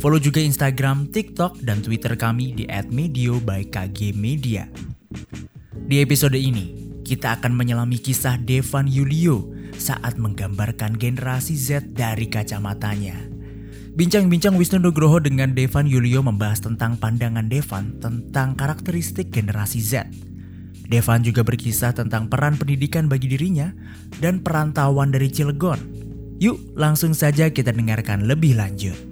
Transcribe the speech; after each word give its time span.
Follow 0.00 0.22
juga 0.22 0.40
Instagram, 0.40 1.12
TikTok, 1.12 1.60
dan 1.60 1.82
Twitter 1.84 2.16
kami 2.16 2.56
di 2.56 2.64
@medio 2.88 3.42
by 3.42 3.68
KG 3.68 4.16
Media. 4.16 4.70
Di 5.74 6.00
episode 6.00 6.38
ini, 6.38 6.96
kita 7.04 7.36
akan 7.36 7.52
menyelami 7.52 8.00
kisah 8.00 8.40
Devan 8.40 8.88
Yulio 8.88 9.52
saat 9.76 10.16
menggambarkan 10.16 10.96
generasi 10.96 11.58
Z 11.58 11.92
dari 11.92 12.30
kacamatanya. 12.30 13.18
Bincang-bincang 13.92 14.56
Wisnu 14.56 14.80
Nugroho 14.80 15.20
dengan 15.20 15.52
Devan 15.52 15.84
Yulio 15.84 16.24
membahas 16.24 16.64
tentang 16.64 16.96
pandangan 16.96 17.44
Devan 17.44 18.00
tentang 18.00 18.56
karakteristik 18.56 19.28
generasi 19.28 19.84
Z. 19.84 20.08
Devan 20.88 21.20
juga 21.20 21.44
berkisah 21.44 21.92
tentang 21.92 22.32
peran 22.32 22.56
pendidikan 22.56 23.12
bagi 23.12 23.28
dirinya 23.28 23.68
dan 24.16 24.40
perantauan 24.40 25.12
dari 25.12 25.28
Cilegon. 25.28 25.76
Yuk, 26.40 26.72
langsung 26.72 27.12
saja 27.12 27.52
kita 27.52 27.68
dengarkan 27.68 28.24
lebih 28.24 28.56
lanjut. 28.56 29.11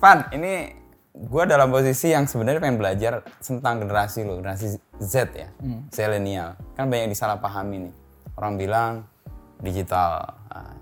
Van, 0.00 0.24
ini 0.32 0.72
gue 1.12 1.44
dalam 1.44 1.68
posisi 1.68 2.08
yang 2.08 2.24
sebenarnya 2.24 2.56
pengen 2.56 2.80
belajar 2.80 3.20
tentang 3.44 3.84
generasi 3.84 4.24
lo, 4.24 4.40
generasi 4.40 4.80
Z 4.96 5.14
ya, 5.36 5.52
hmm. 5.60 5.92
Zillennial. 5.92 6.56
Kan 6.72 6.88
banyak 6.88 7.12
disalahpahami 7.12 7.76
nih. 7.84 7.94
Orang 8.32 8.56
bilang 8.56 9.04
digital 9.60 10.40
uh, 10.48 10.72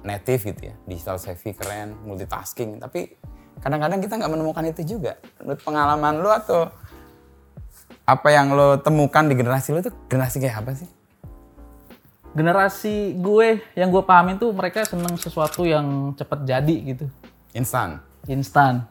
native 0.00 0.48
gitu 0.48 0.72
ya, 0.72 0.74
digital 0.88 1.20
savvy 1.20 1.52
keren, 1.52 1.92
multitasking. 2.08 2.80
Tapi 2.80 3.12
kadang-kadang 3.60 4.00
kita 4.00 4.16
nggak 4.16 4.32
menemukan 4.32 4.64
itu 4.64 4.96
juga. 4.96 5.20
Menurut 5.44 5.60
pengalaman 5.60 6.14
lo 6.24 6.32
atau 6.32 6.60
apa 8.08 8.28
yang 8.32 8.56
lo 8.56 8.80
temukan 8.80 9.28
di 9.28 9.36
generasi 9.36 9.76
lo 9.76 9.84
itu 9.84 9.92
generasi 10.08 10.40
kayak 10.40 10.64
apa 10.64 10.72
sih? 10.72 10.88
Generasi 12.32 13.20
gue 13.20 13.60
yang 13.76 13.92
gue 13.92 14.00
pahamin 14.00 14.40
tuh 14.40 14.56
mereka 14.56 14.88
seneng 14.88 15.20
sesuatu 15.20 15.68
yang 15.68 16.16
cepet 16.16 16.48
jadi 16.48 16.76
gitu. 16.96 17.06
Instan. 17.52 18.13
Instan. 18.26 18.86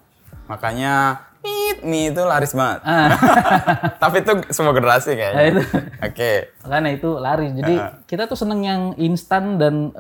Makanya 0.47 1.23
Meet 1.43 1.83
mie 1.83 2.07
itu 2.15 2.23
laris 2.23 2.55
banget. 2.55 2.79
Ah. 2.87 3.11
Tapi 4.03 4.23
itu 4.23 4.31
semua 4.55 4.71
generasi 4.71 5.11
kayaknya. 5.11 5.35
Nah, 5.35 5.51
Oke. 5.59 6.15
Okay. 6.15 6.37
Makanya 6.63 6.89
itu 6.95 7.09
laris. 7.19 7.51
Jadi 7.51 7.73
uh. 7.75 7.91
kita 8.07 8.31
tuh 8.31 8.39
seneng 8.39 8.63
yang 8.63 8.81
instan 8.95 9.59
dan 9.59 9.91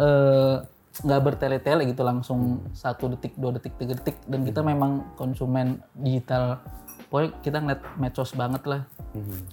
nggak 1.03 1.19
uh, 1.19 1.23
bertele-tele 1.23 1.83
gitu 1.91 2.07
langsung 2.07 2.63
satu 2.71 3.11
detik, 3.11 3.35
dua 3.35 3.59
detik, 3.59 3.75
tiga 3.75 3.99
detik. 3.99 4.23
Dan 4.23 4.47
kita 4.47 4.63
hmm. 4.63 4.69
memang 4.71 4.91
konsumen 5.19 5.83
digital. 5.91 6.63
Pokoknya 7.11 7.29
kita 7.43 7.57
ngeliat 7.59 7.81
medsos 7.99 8.31
banget 8.31 8.63
lah. 8.63 8.81
Hmm. 9.11 9.43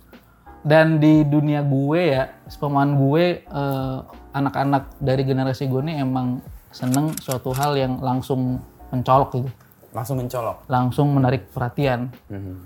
Dan 0.62 1.02
di 1.02 1.26
dunia 1.26 1.66
gue 1.66 2.00
ya, 2.14 2.30
sepemahaman 2.46 2.94
gue 3.02 3.24
uh, 3.50 4.06
anak-anak 4.30 4.94
dari 5.02 5.26
generasi 5.26 5.66
gue 5.66 5.82
ini 5.90 5.98
emang 5.98 6.38
seneng 6.70 7.18
suatu 7.18 7.50
hal 7.50 7.74
yang 7.74 7.98
langsung 7.98 8.62
mencolok 8.94 9.42
gitu 9.42 9.50
langsung 9.90 10.22
mencolok? 10.22 10.66
Langsung 10.70 11.06
menarik 11.14 11.50
perhatian. 11.50 12.10
Mm-hmm. 12.30 12.56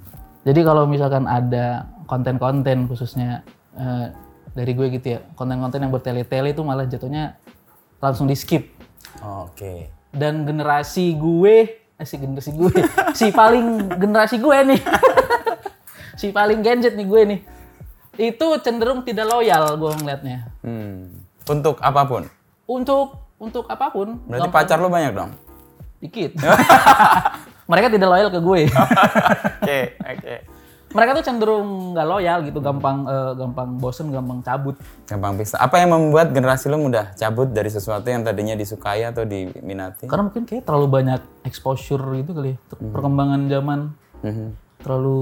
jadi 0.45 0.61
kalau 0.61 0.85
misalkan 0.85 1.25
ada 1.25 1.89
konten-konten 2.05 2.85
khususnya 2.85 3.41
uh, 3.81 4.13
dari 4.53 4.77
gue 4.77 4.87
gitu 4.93 5.17
ya 5.17 5.21
konten-konten 5.35 5.81
yang 5.81 5.89
bertele-tele 5.89 6.53
itu 6.53 6.61
malah 6.61 6.85
jatuhnya 6.85 7.41
langsung 7.99 8.29
di 8.29 8.37
skip. 8.37 8.69
Oh, 9.25 9.49
oke. 9.49 9.57
Okay. 9.57 9.79
dan 10.15 10.47
generasi 10.47 11.19
gue 11.19 11.57
eh, 11.75 12.07
si 12.07 12.15
generasi 12.23 12.55
gue 12.55 12.71
si 13.19 13.33
paling 13.33 13.89
generasi 13.99 14.37
gue 14.39 14.59
nih. 14.75 14.83
Si 16.15 16.31
paling 16.31 16.63
gadget 16.63 16.95
nih 16.95 17.11
gue 17.11 17.23
nih. 17.27 17.41
Itu 18.31 18.63
cenderung 18.63 19.03
tidak 19.03 19.27
loyal 19.27 19.75
gue 19.75 19.93
ngeliatnya. 19.99 20.47
Hmm. 20.63 21.11
untuk 21.51 21.83
apa 21.83 22.07
pun? 22.07 22.31
Untuk 22.71 23.35
untuk 23.43 23.67
apa 23.67 23.91
pun. 23.91 24.23
Berarti 24.31 24.47
gampang. 24.47 24.55
pacar 24.63 24.79
lo 24.79 24.87
banyak 24.95 25.11
dong 25.11 25.35
Dikit. 26.05 26.37
mereka 27.71 27.89
tidak 27.89 28.09
loyal 28.13 28.29
ke 28.29 28.41
gue. 28.45 28.61
Oke, 29.65 29.81
oke. 29.97 30.35
Mereka 30.95 31.11
tuh 31.17 31.25
cenderung 31.27 31.97
nggak 31.97 32.07
loyal 32.07 32.39
gitu, 32.47 32.61
gampang 32.63 33.03
uh, 33.09 33.33
gampang 33.35 33.81
bosen, 33.81 34.13
gampang 34.15 34.45
cabut. 34.45 34.77
Gampang 35.09 35.35
bisa. 35.35 35.59
Apa 35.59 35.83
yang 35.83 35.91
membuat 35.91 36.31
generasi 36.31 36.71
lo 36.71 36.79
mudah 36.79 37.17
cabut 37.19 37.51
dari 37.51 37.67
sesuatu 37.67 38.07
yang 38.07 38.23
tadinya 38.23 38.55
disukai 38.55 39.03
atau 39.03 39.27
diminati? 39.27 40.07
Karena 40.07 40.31
mungkin 40.31 40.47
kayak 40.47 40.63
terlalu 40.69 40.87
banyak 40.87 41.21
exposure 41.43 42.05
gitu 42.15 42.31
kali 42.37 42.55
ya, 42.55 42.57
mm-hmm. 42.61 42.93
perkembangan 42.95 43.41
zaman. 43.51 43.81
Mm-hmm. 44.23 44.49
Terlalu 44.87 45.21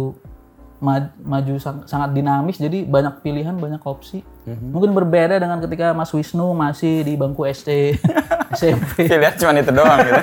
maju 1.23 1.55
sangat 1.63 2.11
dinamis 2.11 2.59
jadi 2.59 2.83
banyak 2.83 3.23
pilihan 3.23 3.55
banyak 3.55 3.79
opsi 3.87 4.27
mm-hmm. 4.27 4.75
mungkin 4.75 4.91
berbeda 4.99 5.39
dengan 5.39 5.63
ketika 5.63 5.95
Mas 5.95 6.11
Wisnu 6.11 6.59
masih 6.59 7.07
di 7.07 7.15
bangku 7.15 7.47
SD 7.47 7.95
SMP 8.59 9.07
pilihan 9.07 9.31
cuma 9.39 9.55
itu 9.55 9.71
doang 9.71 9.99
gitu 10.03 10.23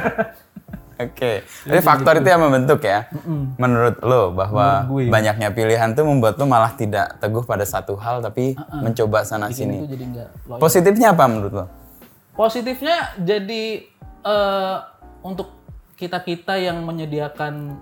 Oke, 0.99 1.15
okay. 1.15 1.35
jadi 1.63 1.79
faktor 1.79 2.19
gitu. 2.19 2.27
itu 2.27 2.29
yang 2.35 2.43
membentuk 2.43 2.83
ya. 2.83 3.07
Mm-mm. 3.07 3.55
Menurut 3.55 4.03
lo 4.03 4.35
bahwa 4.35 4.83
banyaknya 4.91 5.47
pilihan 5.55 5.95
tuh 5.95 6.03
membuat 6.03 6.35
lo 6.35 6.43
malah 6.43 6.75
tidak 6.75 7.15
teguh 7.23 7.47
pada 7.47 7.63
satu 7.63 7.95
hal 7.95 8.19
tapi 8.19 8.59
uh-uh. 8.59 8.83
mencoba 8.83 9.23
sana 9.23 9.47
sini. 9.47 9.87
Positifnya 10.59 11.15
apa 11.15 11.23
menurut 11.31 11.53
lo? 11.55 11.65
Positifnya 12.35 13.15
jadi 13.15 13.87
uh, 14.27 14.83
untuk 15.23 15.55
kita 15.95 16.19
kita 16.19 16.59
yang 16.59 16.83
menyediakan 16.83 17.79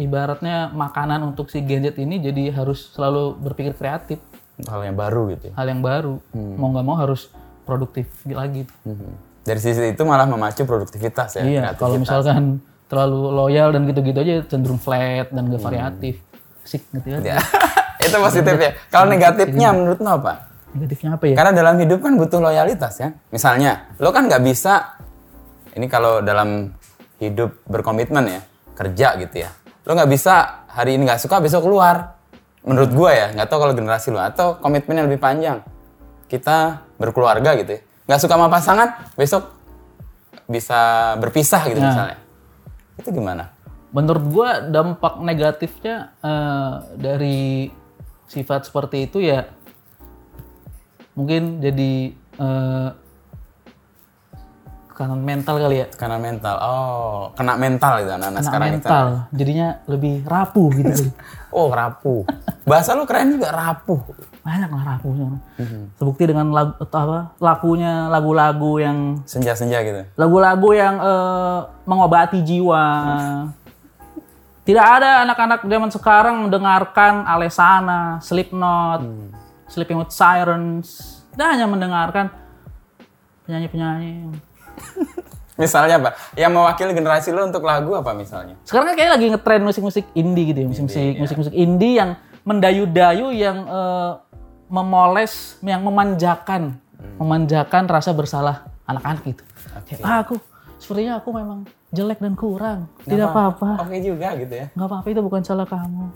ibaratnya 0.00 0.72
makanan 0.72 1.20
untuk 1.20 1.52
si 1.52 1.60
gadget 1.60 2.00
ini 2.00 2.16
jadi 2.16 2.48
harus 2.48 2.96
selalu 2.96 3.44
berpikir 3.44 3.76
kreatif. 3.76 4.24
Hal 4.64 4.80
yang 4.88 4.96
baru 4.96 5.36
gitu. 5.36 5.52
Ya? 5.52 5.60
Hal 5.60 5.68
yang 5.68 5.84
baru. 5.84 6.16
Hmm. 6.32 6.56
Mau 6.56 6.72
nggak 6.72 6.86
mau 6.88 6.96
harus 6.96 7.28
produktif 7.68 8.08
lagi. 8.24 8.64
Hmm 8.88 9.33
dari 9.44 9.60
sisi 9.60 9.92
itu 9.92 10.02
malah 10.08 10.24
memacu 10.24 10.64
produktivitas 10.64 11.36
ya. 11.38 11.44
Iya, 11.44 11.66
kalau 11.76 12.00
misalkan 12.00 12.64
terlalu 12.88 13.28
loyal 13.28 13.76
dan 13.76 13.84
gitu-gitu 13.84 14.18
aja 14.24 14.34
cenderung 14.48 14.80
flat 14.80 15.28
dan 15.28 15.52
gak 15.52 15.60
hmm. 15.60 15.68
variatif. 15.68 16.14
Hmm. 16.16 16.64
Sik 16.64 16.82
gitu 16.96 17.08
ya. 17.12 17.18
ya. 17.20 17.36
itu 18.08 18.16
positif 18.16 18.56
ya. 18.56 18.70
Kalau 18.88 19.06
negatifnya 19.12 19.68
menurut 19.76 20.00
lo 20.00 20.10
apa? 20.16 20.32
Negatifnya 20.72 21.10
apa 21.20 21.24
ya? 21.28 21.34
Karena 21.36 21.52
dalam 21.52 21.76
hidup 21.76 22.00
kan 22.00 22.12
butuh 22.16 22.40
loyalitas 22.40 22.94
ya. 22.96 23.08
Misalnya, 23.28 23.92
lo 24.00 24.08
kan 24.10 24.24
nggak 24.24 24.42
bisa 24.42 24.96
ini 25.76 25.86
kalau 25.92 26.24
dalam 26.24 26.72
hidup 27.20 27.60
berkomitmen 27.68 28.24
ya, 28.24 28.40
kerja 28.72 29.08
gitu 29.20 29.44
ya. 29.44 29.50
Lo 29.84 29.92
nggak 29.92 30.08
bisa 30.08 30.64
hari 30.72 30.96
ini 30.96 31.04
nggak 31.04 31.20
suka 31.20 31.44
besok 31.44 31.68
keluar. 31.68 32.16
Menurut 32.64 32.96
gue 32.96 33.10
ya, 33.12 33.28
nggak 33.36 33.44
tahu 33.44 33.58
kalau 33.60 33.74
generasi 33.76 34.08
lo 34.08 34.24
atau 34.24 34.56
komitmennya 34.56 35.04
lebih 35.04 35.20
panjang. 35.20 35.60
Kita 36.32 36.80
berkeluarga 36.96 37.52
gitu 37.60 37.76
ya 37.76 37.82
nggak 38.04 38.20
suka 38.20 38.34
sama 38.36 38.48
pasangan 38.52 38.88
besok 39.16 39.54
bisa 40.44 41.14
berpisah 41.20 41.62
gitu 41.68 41.80
nah. 41.80 41.88
misalnya 41.88 42.16
itu 43.00 43.08
gimana 43.10 43.44
menurut 43.94 44.24
gue 44.28 44.50
dampak 44.74 45.22
negatifnya 45.22 46.12
uh, 46.20 46.84
dari 46.98 47.70
sifat 48.28 48.68
seperti 48.68 49.08
itu 49.08 49.22
ya 49.24 49.48
mungkin 51.14 51.62
jadi 51.62 52.12
uh, 52.42 52.90
tekanan 54.94 55.20
mental 55.26 55.58
kali 55.58 55.76
ya. 55.82 55.86
Tekanan 55.90 56.22
mental. 56.22 56.54
Oh, 56.62 57.34
kena 57.34 57.58
mental 57.58 58.06
gitu 58.06 58.14
anak-anak 58.14 58.38
Kena 58.38 58.46
sekarang 58.46 58.68
itu. 58.70 58.74
mental, 58.78 59.06
jadinya 59.34 59.68
lebih 59.90 60.14
rapuh 60.22 60.70
gitu. 60.70 61.04
Oh, 61.54 61.70
rapuh. 61.70 62.26
Bahasa 62.64 62.96
lu 62.96 63.04
keren 63.04 63.36
juga 63.36 63.52
rapuh. 63.52 64.00
Banyak 64.40 64.70
lah 64.72 64.96
rapuhnya. 64.96 65.36
Mhm. 65.60 66.00
Terbukti 66.00 66.24
dengan 66.24 66.48
lagu, 66.48 66.72
apa, 66.80 67.36
lakunya 67.36 68.08
lagu-lagu 68.08 68.80
yang 68.80 69.20
Senja-senja 69.28 69.84
gitu. 69.84 70.00
lagu-lagu 70.16 70.68
yang 70.72 70.96
eh, 70.96 71.58
mengobati 71.84 72.40
jiwa. 72.40 72.84
Tidak 74.64 74.80
ada 74.80 75.28
anak-anak 75.28 75.60
zaman 75.68 75.90
sekarang 75.92 76.34
mendengarkan 76.48 77.28
Alesana, 77.28 78.16
Slipknot, 78.24 79.04
Sleeping 79.68 80.00
with 80.00 80.08
Sirens. 80.08 81.20
Kita 81.36 81.52
hanya 81.52 81.68
mendengarkan 81.68 82.32
penyanyi-penyanyi. 83.44 84.32
Misalnya 85.60 86.00
apa? 86.00 86.10
Yang 86.34 86.52
mewakili 86.56 86.90
generasi 86.96 87.28
lu 87.30 87.46
untuk 87.46 87.62
lagu 87.62 87.94
apa 87.94 88.10
misalnya? 88.10 88.58
Sekarang 88.66 88.90
kan 88.90 88.94
kayak 88.98 89.12
lagi 89.14 89.26
ngetren 89.30 89.62
musik-musik 89.62 90.02
indie 90.10 90.50
gitu 90.50 90.66
ya, 90.66 90.66
musik-musik 90.66 91.14
musik-musik 91.14 91.54
indie 91.54 91.94
yang 91.94 92.18
mendayu-dayu 92.44 93.32
yang 93.32 93.64
eh, 93.64 94.12
memoles, 94.68 95.56
yang 95.64 95.80
memanjakan, 95.84 96.76
memanjakan 97.16 97.84
rasa 97.88 98.12
bersalah 98.12 98.68
anak-anak 98.84 99.22
gitu. 99.24 99.42
Kayak, 99.88 100.00
ah, 100.04 100.18
aku 100.24 100.34
sepertinya 100.80 101.20
aku 101.20 101.30
memang 101.32 101.64
jelek 101.92 102.20
dan 102.20 102.34
kurang. 102.36 102.78
Tidak 103.04 103.28
apa-apa. 103.28 103.84
Oke 103.84 104.00
juga 104.04 104.36
gitu 104.36 104.54
ya. 104.54 104.66
nggak 104.76 104.88
apa-apa 104.88 105.06
itu 105.08 105.20
bukan 105.24 105.42
salah 105.44 105.64
kamu. 105.68 106.12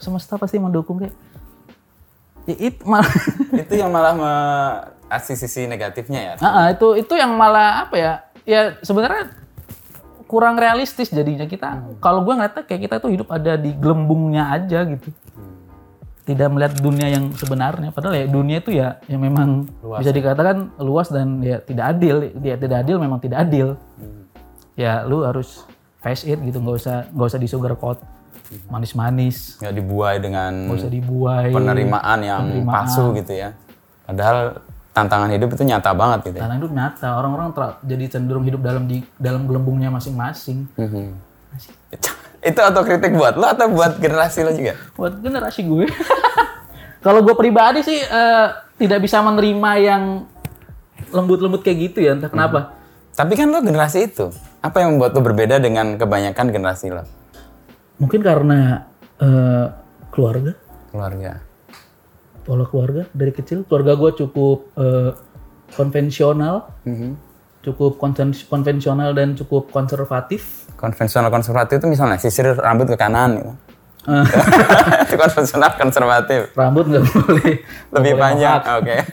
Semesta 0.00 0.40
pasti 0.40 0.56
mendukung 0.56 1.00
kayak 1.00 1.12
ya, 2.48 2.56
it 2.56 2.76
malah 2.88 3.12
itu 3.52 3.74
yang 3.76 3.92
malah 3.92 4.12
mengasih 4.16 5.36
sisi 5.36 5.64
negatifnya 5.64 6.20
ya. 6.20 6.32
Ah, 6.40 6.48
ah, 6.48 6.66
itu 6.72 6.96
itu 7.00 7.14
yang 7.16 7.32
malah 7.36 7.88
apa 7.88 7.96
ya? 7.96 8.12
Ya 8.48 8.60
sebenarnya 8.84 9.32
kurang 10.24 10.56
realistis 10.56 11.12
jadinya. 11.12 11.44
Kita 11.44 12.00
kalau 12.00 12.24
gue 12.24 12.32
ngeliatnya 12.36 12.64
kayak 12.64 12.80
kita 12.88 12.96
tuh 13.00 13.12
hidup 13.12 13.28
ada 13.32 13.56
di 13.60 13.72
gelembungnya 13.76 14.56
aja 14.56 14.84
gitu 14.84 15.12
tidak 16.30 16.48
melihat 16.54 16.72
dunia 16.78 17.10
yang 17.10 17.34
sebenarnya. 17.34 17.90
Padahal 17.90 18.14
ya 18.14 18.26
dunia 18.30 18.62
itu 18.62 18.70
ya 18.70 19.02
yang 19.10 19.20
memang 19.26 19.66
bisa 19.98 20.14
dikatakan 20.14 20.70
luas 20.78 21.10
dan 21.10 21.42
ya 21.42 21.58
tidak 21.58 21.98
adil. 21.98 22.30
Dia 22.38 22.54
tidak 22.54 22.86
adil 22.86 23.02
memang 23.02 23.18
tidak 23.18 23.42
adil. 23.42 23.74
Ya 24.78 25.02
lu 25.02 25.26
harus 25.26 25.66
face 25.98 26.22
it 26.30 26.38
gitu 26.38 26.62
nggak 26.62 26.76
usah 26.78 26.96
nggak 27.10 27.28
usah 27.34 27.40
disugarcoat 27.42 27.98
manis-manis. 28.70 29.58
Nggak 29.58 29.74
dibuai 29.74 30.16
dengan 30.22 30.52
nggak 30.70 30.78
usah 30.78 30.92
dibuai. 30.92 31.50
penerimaan 31.50 32.18
yang 32.22 32.42
palsu 32.62 33.10
gitu 33.18 33.34
ya. 33.34 33.50
Padahal 34.06 34.62
tantangan 34.94 35.30
hidup 35.34 35.50
itu 35.54 35.62
nyata 35.66 35.90
banget 35.94 36.30
gitu 36.30 36.36
ya. 36.38 36.42
Tanah 36.46 36.56
hidup 36.62 36.72
nyata. 36.74 37.08
Orang-orang 37.18 37.48
jadi 37.82 38.04
cenderung 38.06 38.46
hidup 38.46 38.62
dalam 38.62 38.86
di 38.86 39.02
dalam 39.18 39.50
gelembungnya 39.50 39.90
masing-masing. 39.90 40.70
Mhm. 40.78 41.06
Itu 42.40 42.56
otokritik 42.58 43.12
buat 43.12 43.34
lo 43.34 43.46
atau 43.46 43.68
buat 43.68 43.96
generasi 43.96 44.40
lo 44.40 44.52
juga? 44.52 44.72
buat 44.94 45.14
generasi 45.16 45.60
gue 45.62 45.86
kalau 47.04 47.20
gue 47.20 47.34
pribadi 47.34 47.80
sih 47.80 47.98
eh, 47.98 48.46
tidak 48.76 49.00
bisa 49.00 49.20
menerima 49.20 49.70
yang 49.78 50.02
lembut-lembut 51.10 51.60
kayak 51.60 51.78
gitu 51.86 51.98
ya 52.02 52.12
entah 52.12 52.28
kenapa 52.28 52.76
Tapi 53.10 53.34
kan 53.34 53.46
lo 53.46 53.60
generasi 53.60 54.06
itu. 54.06 54.32
Apa 54.58 54.80
yang 54.80 54.94
membuat 54.94 55.12
lo 55.12 55.20
berbeda 55.20 55.58
dengan 55.58 55.94
kebanyakan 55.94 56.46
generasi 56.48 56.88
lo? 56.88 57.04
mungkin 57.96 58.20
karena 58.20 58.88
eh, 59.16 59.66
keluarga 60.08 60.56
Keluarga. 60.88 61.44
pola 62.40 62.64
keluarga 62.64 63.04
dari 63.10 63.30
kecil 63.30 63.62
keluarga 63.62 63.92
gue 63.94 64.10
cukup 64.16 64.58
eh, 64.74 65.12
konvensional 65.70 66.72
Mhm. 66.82 67.10
cukup 67.60 67.96
konsen- 67.96 68.32
konvensional 68.46 69.12
dan 69.12 69.36
cukup 69.36 69.68
konservatif 69.68 70.64
Konvensional 70.80 71.28
konservatif 71.28 71.76
itu 71.76 71.86
misalnya 71.86 72.16
sisir 72.16 72.56
rambut 72.56 72.88
ke 72.88 72.96
kanan 72.96 73.36
gitu. 73.36 73.52
Eh, 74.08 74.24
itu 75.04 75.14
konvensional 75.14 75.76
konservatif. 75.76 76.56
rambut 76.56 76.88
nggak 76.88 77.04
boleh 77.04 77.52
Lebih 77.92 78.12
panjang. 78.16 78.60
Oke. 78.80 78.96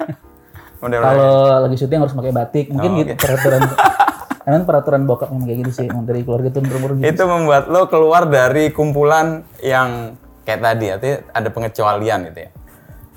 Model 0.78 1.02
kalau 1.02 1.34
lagi 1.66 1.75
syuting 1.75 2.00
harus 2.00 2.14
pakai 2.14 2.31
batik 2.31 2.66
mungkin 2.69 2.92
Oh, 2.94 2.98
gitu 3.02 3.12
peraturan 3.18 3.62
karena 4.46 4.62
peraturan 4.62 5.02
bokap 5.04 5.28
memang 5.28 5.50
kayak 5.50 5.60
gitu 5.60 5.72
sih 5.74 5.86
emang 5.90 6.06
dari 6.06 6.22
keluarga 6.22 6.48
tuh 6.48 6.62
turun 6.62 7.02
gitu 7.02 7.10
itu 7.10 7.24
membuat 7.25 7.66
lo 7.66 7.90
keluar 7.90 8.30
dari 8.30 8.70
kumpulan 8.70 9.42
yang 9.60 10.13
kayak 10.46 10.62
tadi, 10.62 10.86
artinya 10.88 11.18
ada 11.34 11.50
pengecualian 11.50 12.20
gitu 12.30 12.40
ya. 12.46 12.50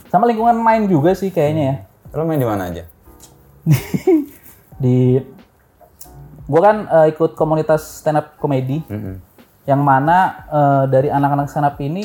sama 0.09 0.25
lingkungan 0.27 0.57
main 0.57 0.89
juga 0.89 1.13
sih 1.13 1.31
kayaknya 1.31 1.63
ya 1.63 1.77
Lo 2.11 2.25
main 2.25 2.41
di 2.41 2.49
mana 2.49 2.67
aja? 2.67 2.83
di 4.75 5.21
gua 6.51 6.61
kan 6.67 6.77
eh, 6.91 7.07
ikut 7.15 7.39
komunitas 7.39 8.03
stand 8.03 8.19
up 8.19 8.35
comedy 8.43 8.83
yang 9.71 9.81
mana 9.87 10.19
eh, 10.51 10.85
dari 10.91 11.09
anak-anak 11.15 11.47
stand 11.47 11.71
up 11.71 11.79
ini 11.79 12.03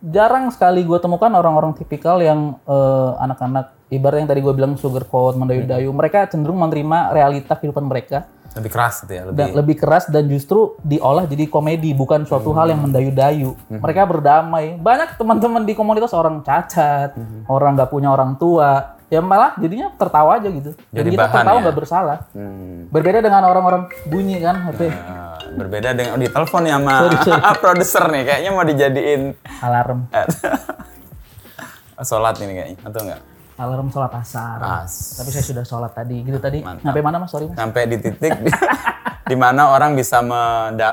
jarang 0.00 0.48
sekali 0.48 0.80
gue 0.80 0.96
temukan 0.96 1.28
orang-orang 1.28 1.76
tipikal 1.76 2.22
yang 2.22 2.56
eh, 2.64 3.10
anak-anak 3.20 3.76
ibarat 3.92 4.24
yang 4.24 4.30
tadi 4.30 4.40
gue 4.40 4.54
bilang 4.54 4.78
sugarcoat 4.78 5.36
mendayu-dayu 5.36 5.90
mereka 5.92 6.24
cenderung 6.30 6.62
menerima 6.62 7.12
realita 7.12 7.58
kehidupan 7.58 7.84
mereka. 7.84 8.30
Lebih 8.50 8.70
keras 8.74 9.06
gitu 9.06 9.14
ya, 9.14 9.22
lebih. 9.30 9.38
dan 9.38 9.48
lebih 9.54 9.76
keras 9.78 10.04
dan 10.10 10.26
justru 10.26 10.74
diolah 10.82 11.22
jadi 11.22 11.46
komedi 11.46 11.94
bukan 11.94 12.26
suatu 12.26 12.50
hal 12.50 12.74
yang 12.74 12.82
mendayu-dayu 12.82 13.54
mereka 13.70 14.02
berdamai. 14.10 14.74
Banyak 14.74 15.14
teman-teman 15.14 15.62
di 15.62 15.78
komunitas 15.78 16.10
orang 16.10 16.42
cacat 16.42 17.14
orang 17.46 17.78
nggak 17.78 17.90
punya 17.94 18.10
orang 18.10 18.34
tua 18.34 18.98
ya 19.10 19.18
malah 19.18 19.58
jadinya 19.58 19.90
tertawa 19.98 20.38
aja 20.38 20.48
gitu. 20.48 20.70
Jadi, 20.72 20.94
Jadi 20.94 21.08
kita 21.12 21.20
bahan 21.26 21.34
tertawa 21.34 21.58
ya? 21.58 21.62
nggak 21.66 21.76
bersalah. 21.76 22.18
Hmm. 22.30 22.86
berbeda 22.94 23.18
dengan 23.18 23.42
orang-orang 23.50 23.82
bunyi 24.06 24.38
kan 24.38 24.56
HP 24.70 24.80
Nah, 24.86 25.36
berbeda 25.58 25.88
dengan 25.98 26.14
oh, 26.14 26.20
di 26.22 26.28
telepon 26.30 26.62
ya 26.62 26.78
sama 26.78 26.94
produser 27.62 28.04
nih 28.06 28.22
kayaknya 28.22 28.50
mau 28.54 28.64
dijadiin 28.64 29.22
alarm. 29.60 30.06
Sholat 32.00 32.40
ini 32.40 32.52
kayaknya 32.56 32.78
atau 32.80 33.00
enggak 33.04 33.20
alarm 33.60 33.92
sholat 33.92 34.12
asar. 34.16 34.56
Pas 34.56 34.88
tapi 35.20 35.28
saya 35.36 35.44
sudah 35.44 35.64
sholat 35.68 35.92
tadi. 35.92 36.24
Gitu 36.24 36.40
tadi. 36.40 36.64
Mantap. 36.64 36.80
sampai 36.80 37.02
mana 37.04 37.16
mas? 37.20 37.28
Sorry 37.28 37.44
mas. 37.52 37.60
Sampai 37.60 37.84
di 37.92 37.96
titik 38.00 38.32
di, 38.40 38.50
di 39.30 39.36
mana 39.36 39.76
orang 39.76 39.92
bisa 39.92 40.24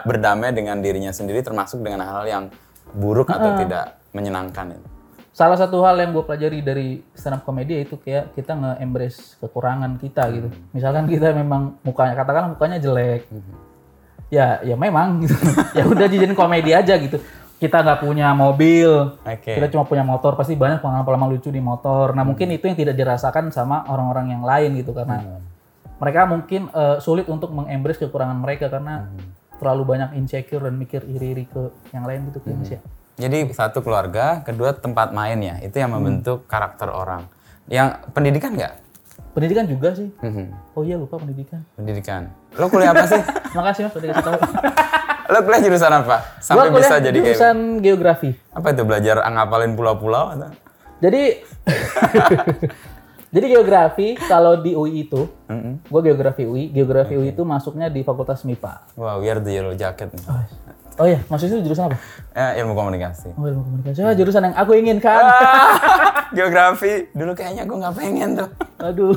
berdamai 0.03 0.51
dengan 0.51 0.83
dirinya 0.83 1.15
sendiri 1.15 1.39
termasuk 1.39 1.79
dengan 1.79 2.03
hal 2.03 2.27
yang 2.27 2.43
buruk 2.91 3.31
atau 3.31 3.55
tidak 3.55 3.95
menyenangkan 4.11 4.75
itu. 4.75 4.96
Salah 5.37 5.53
satu 5.53 5.85
hal 5.85 6.01
yang 6.01 6.17
gue 6.17 6.25
pelajari 6.25 6.65
dari 6.65 6.87
stand 7.13 7.37
up 7.37 7.45
comedy 7.45 7.85
itu 7.85 8.01
kayak 8.01 8.33
kita 8.33 8.57
nge-embrace 8.57 9.37
kekurangan 9.37 10.01
kita 10.01 10.33
gitu. 10.33 10.49
Misalkan 10.73 11.05
kita 11.05 11.29
memang 11.29 11.77
mukanya 11.85 12.17
katakanlah 12.17 12.57
mukanya 12.57 12.81
jelek. 12.81 13.29
Ya 14.33 14.65
ya 14.65 14.73
memang 14.73 15.21
gitu. 15.21 15.37
ya 15.77 15.85
udah 15.85 16.09
jadiin 16.09 16.33
komedi 16.33 16.73
aja 16.73 16.97
gitu. 16.97 17.21
Kita 17.61 17.85
nggak 17.85 18.01
punya 18.01 18.33
mobil, 18.33 19.17
Oke. 19.21 19.57
kita 19.57 19.69
cuma 19.73 19.85
punya 19.85 20.05
motor, 20.05 20.37
pasti 20.37 20.53
banyak 20.53 20.77
pengalaman-pengalaman 20.81 21.29
lucu 21.37 21.49
di 21.53 21.61
motor. 21.61 22.17
Nah 22.17 22.25
mungkin 22.25 22.49
itu 22.53 22.65
yang 22.65 22.77
tidak 22.77 22.97
dirasakan 22.97 23.53
sama 23.53 23.85
orang-orang 23.93 24.33
yang 24.33 24.41
lain 24.41 24.73
gitu 24.77 24.89
karena 24.93 25.37
mereka 26.01 26.25
mungkin 26.25 26.65
eh, 26.73 26.97
sulit 26.97 27.29
untuk 27.29 27.53
mengembrace 27.53 28.01
kekurangan 28.01 28.41
mereka 28.41 28.73
karena 28.73 29.05
terlalu 29.61 29.85
banyak 29.85 30.17
insecure 30.17 30.65
dan 30.65 30.77
mikir 30.77 31.05
iri-iri 31.05 31.45
ke 31.45 31.61
yang 31.93 32.09
lain 32.09 32.29
gitu 32.33 32.41
sih. 32.41 32.77
ya. 32.77 32.81
Jadi 33.17 33.49
satu 33.49 33.81
keluarga, 33.81 34.45
kedua 34.45 34.77
tempat 34.77 35.09
main 35.09 35.41
ya, 35.41 35.57
itu 35.65 35.73
yang 35.81 35.89
membentuk 35.89 36.45
karakter 36.45 36.85
orang. 36.93 37.25
Yang 37.65 37.97
pendidikan 38.13 38.53
nggak? 38.53 38.73
Pendidikan 39.33 39.65
juga 39.65 39.89
sih. 39.97 40.13
Mhm. 40.21 40.77
Oh 40.77 40.85
iya 40.85 41.01
lupa 41.01 41.17
pendidikan. 41.17 41.65
Pendidikan. 41.73 42.29
Lo 42.53 42.69
kuliah 42.69 42.93
apa 42.93 43.09
sih? 43.09 43.17
Makasih 43.57 43.81
mas 43.89 43.93
udah 43.97 44.07
kasih 44.13 44.23
tahu. 44.23 44.37
Lo 45.33 45.37
kuliah 45.43 45.61
jurusan 45.65 45.93
apa? 45.97 46.17
Sampai 46.37 46.69
Gua 46.69 46.77
bisa 46.77 46.95
jadi 47.01 47.17
kayak 47.17 47.25
jurusan 47.33 47.57
geografi. 47.81 48.29
apa 48.53 48.67
itu 48.69 48.81
belajar 48.85 49.17
ngapalin 49.25 49.73
pulau-pulau 49.73 50.37
atau? 50.37 50.53
Jadi 51.01 51.21
jadi 53.35 53.45
geografi 53.49 54.13
kalau 54.29 54.61
di 54.61 54.73
UI 54.73 55.09
itu, 55.09 55.25
gue 55.89 56.01
geografi 56.05 56.45
UI, 56.45 56.69
geografi 56.69 57.13
UI 57.17 57.33
itu 57.33 57.41
masuknya 57.45 57.89
di 57.89 58.01
Fakultas 58.01 58.41
MIPA. 58.41 58.93
Wow, 58.97 59.21
we 59.21 59.29
are 59.29 59.41
the 59.41 59.53
yellow 59.53 59.73
jacket. 59.73 60.09
Oh 60.97 61.05
iya, 61.05 61.21
maksudnya 61.29 61.61
itu 61.61 61.69
jurusan 61.69 61.93
apa? 61.93 61.97
Ya, 62.33 62.57
ilmu 62.65 62.73
komunikasi. 62.73 63.29
Oh 63.37 63.45
ilmu 63.45 63.61
komunikasi. 63.61 64.01
Ah, 64.01 64.17
jurusan 64.17 64.41
yang 64.49 64.55
aku 64.57 64.71
inginkan. 64.73 65.23
Geografi, 66.33 67.13
dulu 67.13 67.37
kayaknya 67.37 67.69
gue 67.69 67.77
nggak 67.77 67.95
pengen 67.95 68.29
tuh. 68.33 68.49
Aduh. 68.81 69.13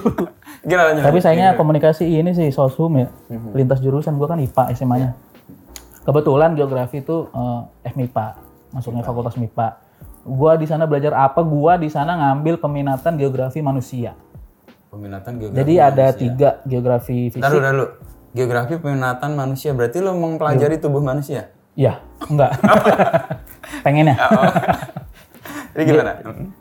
Gila 0.69 0.83
lanjut. 0.93 1.03
Tapi 1.09 1.19
sayangnya 1.25 1.57
komunikasi 1.57 2.05
ini 2.05 2.37
sih 2.37 2.53
sosum 2.53 3.01
ya. 3.01 3.09
Lintas 3.57 3.81
jurusan 3.81 4.21
gue 4.21 4.29
kan 4.29 4.37
IPA 4.37 4.77
SMA-nya. 4.77 5.17
Kebetulan 6.05 6.53
geografi 6.53 7.01
itu 7.01 7.33
eh, 7.33 7.89
FMIPA, 7.89 8.27
masuknya 8.77 9.01
Fakultas 9.01 9.41
MIPA. 9.41 9.81
Gua 10.21 10.53
di 10.57 10.69
sana 10.69 10.85
belajar 10.85 11.17
apa? 11.17 11.41
Gua 11.41 11.81
di 11.81 11.89
sana 11.89 12.13
ngambil 12.13 12.61
peminatan 12.61 13.17
geografi 13.17 13.65
manusia. 13.65 14.13
Peminatan 14.93 15.41
geografi. 15.41 15.59
Jadi 15.65 15.75
ada 15.81 16.07
tiga 16.13 16.51
geografi 16.69 17.33
fisik. 17.33 17.41
Taruh 17.41 17.61
dulu. 17.61 17.87
Geografi 18.37 18.77
peminatan 18.77 19.33
manusia 19.33 19.73
berarti 19.73 19.99
lo 20.05 20.13
mempelajari 20.13 20.77
tubuh 20.77 21.01
manusia. 21.01 21.51
Iya, 21.79 22.03
enggak. 22.27 22.51
Pengen 23.87 24.11
ya? 24.11 24.17
Jadi 25.71 25.83
gimana? 25.87 26.13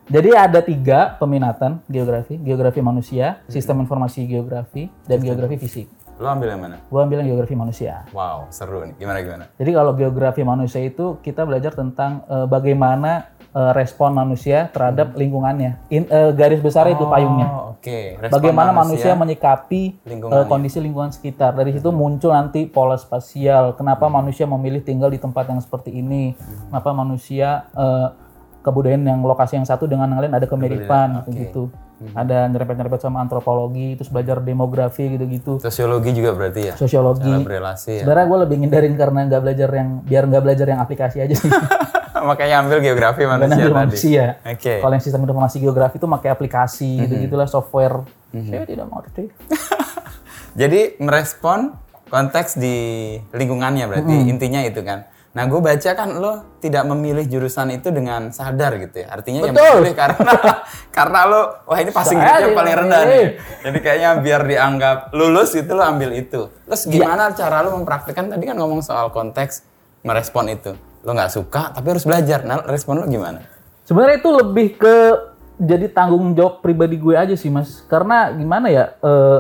Jadi 0.06 0.30
ada 0.38 0.60
tiga 0.62 1.00
peminatan 1.18 1.82
geografi, 1.90 2.38
geografi 2.38 2.80
manusia, 2.80 3.42
sistem 3.50 3.82
informasi 3.82 4.30
geografi, 4.30 4.88
dan 5.10 5.20
geografi 5.26 5.58
fisik. 5.58 5.88
Lo 6.20 6.28
ambil 6.28 6.52
yang 6.52 6.62
mana? 6.62 6.78
Gue 6.92 7.00
ambil 7.00 7.24
yang 7.24 7.32
geografi 7.32 7.56
manusia. 7.56 8.04
Wow, 8.12 8.52
seru 8.52 8.84
nih. 8.84 8.96
Gimana 9.00 9.18
gimana? 9.24 9.46
Jadi 9.56 9.72
kalau 9.72 9.92
geografi 9.96 10.44
manusia 10.44 10.84
itu 10.84 11.18
kita 11.24 11.48
belajar 11.48 11.72
tentang 11.74 12.28
eh, 12.28 12.46
bagaimana 12.46 13.32
eh, 13.50 13.72
respon 13.74 14.14
manusia 14.14 14.70
terhadap 14.70 15.18
lingkungannya. 15.18 15.82
In, 15.90 16.06
eh, 16.06 16.32
garis 16.38 16.62
besar 16.62 16.86
itu 16.90 17.02
payungnya. 17.10 17.48
Oh, 17.50 17.78
oke. 17.78 18.22
Respon 18.22 18.36
Bagaimana 18.40 18.72
manusia, 18.72 19.18
menyikapi 19.18 20.06
lingkungannya. 20.06 20.46
eh, 20.46 20.50
kondisi 20.50 20.78
lingkungan 20.78 21.12
sekitar. 21.14 21.58
Dari 21.58 21.74
situ 21.74 21.90
muncul 21.90 22.32
nanti 22.34 22.70
pola 22.70 22.96
spasial. 22.96 23.74
Kenapa 23.74 24.06
manusia 24.08 24.46
memilih 24.46 24.86
tinggal 24.86 25.10
di 25.10 25.18
tempat 25.18 25.50
yang 25.50 25.62
seperti 25.62 25.98
ini? 25.98 26.38
Kenapa 26.70 26.94
manusia 26.94 27.70
eh, 27.74 28.08
kebudayaan 28.60 29.08
yang 29.08 29.22
lokasi 29.24 29.56
yang 29.56 29.68
satu 29.68 29.88
dengan 29.88 30.12
yang 30.12 30.20
lain 30.20 30.36
ada 30.36 30.44
kemiripan 30.44 31.24
gitu-gitu. 31.24 31.72
Ada 32.16 32.48
nyerempet-nyerempet 32.48 33.04
sama 33.04 33.20
antropologi, 33.20 34.00
terus 34.00 34.08
belajar 34.08 34.40
demografi 34.40 35.20
gitu-gitu. 35.20 35.60
Sosiologi 35.60 36.16
juga 36.16 36.32
berarti 36.32 36.72
ya? 36.72 36.74
Sosiologi. 36.80 37.28
Cara 37.28 37.44
berelasi 37.44 37.92
ya? 38.00 38.02
Sebenarnya 38.08 38.26
gue 38.32 38.40
lebih 38.48 38.56
ngindarin 38.64 38.96
karena 38.96 39.20
nggak 39.28 39.42
belajar 39.44 39.70
yang 39.76 39.90
biar 40.08 40.24
nggak 40.32 40.44
belajar 40.44 40.68
yang 40.72 40.80
aplikasi 40.80 41.18
aja 41.20 41.36
sih. 41.36 41.52
Makanya 42.22 42.56
ambil 42.60 42.78
geografi 42.80 43.24
manusia 43.24 43.56
ambil 43.58 43.70
tadi. 43.70 43.80
manusia. 43.86 44.26
Oke. 44.44 44.74
Kalau 44.78 44.92
yang 44.92 45.02
sistem 45.02 45.22
informasi 45.22 45.58
geografi 45.58 45.96
itu 45.96 46.08
pakai 46.08 46.30
aplikasi 46.30 46.90
Mhm. 46.90 47.02
gitu 47.02 47.14
gitulah 47.26 47.48
software. 47.48 48.04
Saya 48.30 48.64
tidak 48.64 48.86
mengerti. 48.86 49.24
Jadi 50.56 50.98
merespon 50.98 51.74
konteks 52.06 52.56
di 52.56 52.78
lingkungannya 53.30 53.86
berarti 53.86 54.14
Hmm. 54.16 54.28
intinya 54.28 54.62
itu 54.62 54.82
kan. 54.82 55.06
Nah 55.30 55.46
gue 55.46 55.62
baca 55.62 55.92
kan 55.94 56.10
lo 56.12 56.58
tidak 56.58 56.84
memilih 56.84 57.22
jurusan 57.24 57.70
itu 57.72 57.90
dengan 57.90 58.30
sadar 58.30 58.76
gitu 58.78 58.98
ya. 59.00 59.14
Artinya 59.14 59.46
yang 59.46 59.54
Betul. 59.54 59.78
memilih 59.78 59.94
karena 59.96 60.32
karena 60.98 61.20
lo 61.24 61.42
wah 61.64 61.78
ini 61.78 61.92
passing 61.92 62.18
grade-nya 62.18 62.50
paling 62.52 62.76
rendah 62.76 63.00
nih. 63.00 63.06
memilih. 63.06 63.30
Jadi 63.62 63.78
kayaknya 63.80 64.10
biar 64.18 64.42
dianggap 64.44 64.98
lulus 65.12 65.54
gitu 65.54 65.72
lo 65.72 65.86
ambil 65.86 66.10
itu. 66.12 66.50
Terus 66.66 66.82
Iya. 66.84 66.92
gimana 66.92 67.30
cara 67.32 67.62
lo 67.62 67.70
mempraktikkan 67.72 68.26
tadi 68.28 68.44
kan 68.44 68.58
ngomong 68.58 68.82
soal 68.82 69.10
konteks 69.10 69.62
merespon 70.02 70.50
itu. 70.50 70.74
Lo 71.02 71.12
nggak 71.12 71.32
suka 71.32 71.72
tapi 71.72 71.88
harus 71.90 72.04
belajar. 72.04 72.44
Nah 72.44 72.64
respon 72.64 73.00
lo 73.00 73.06
gimana? 73.06 73.40
Sebenarnya 73.84 74.18
itu 74.18 74.30
lebih 74.32 74.68
ke 74.76 74.96
jadi 75.58 75.88
tanggung 75.88 76.32
jawab 76.32 76.60
pribadi 76.60 76.96
gue 76.96 77.14
aja 77.14 77.34
sih 77.34 77.48
mas. 77.48 77.84
Karena 77.86 78.30
gimana 78.30 78.68
ya, 78.68 78.96
eh, 78.96 79.40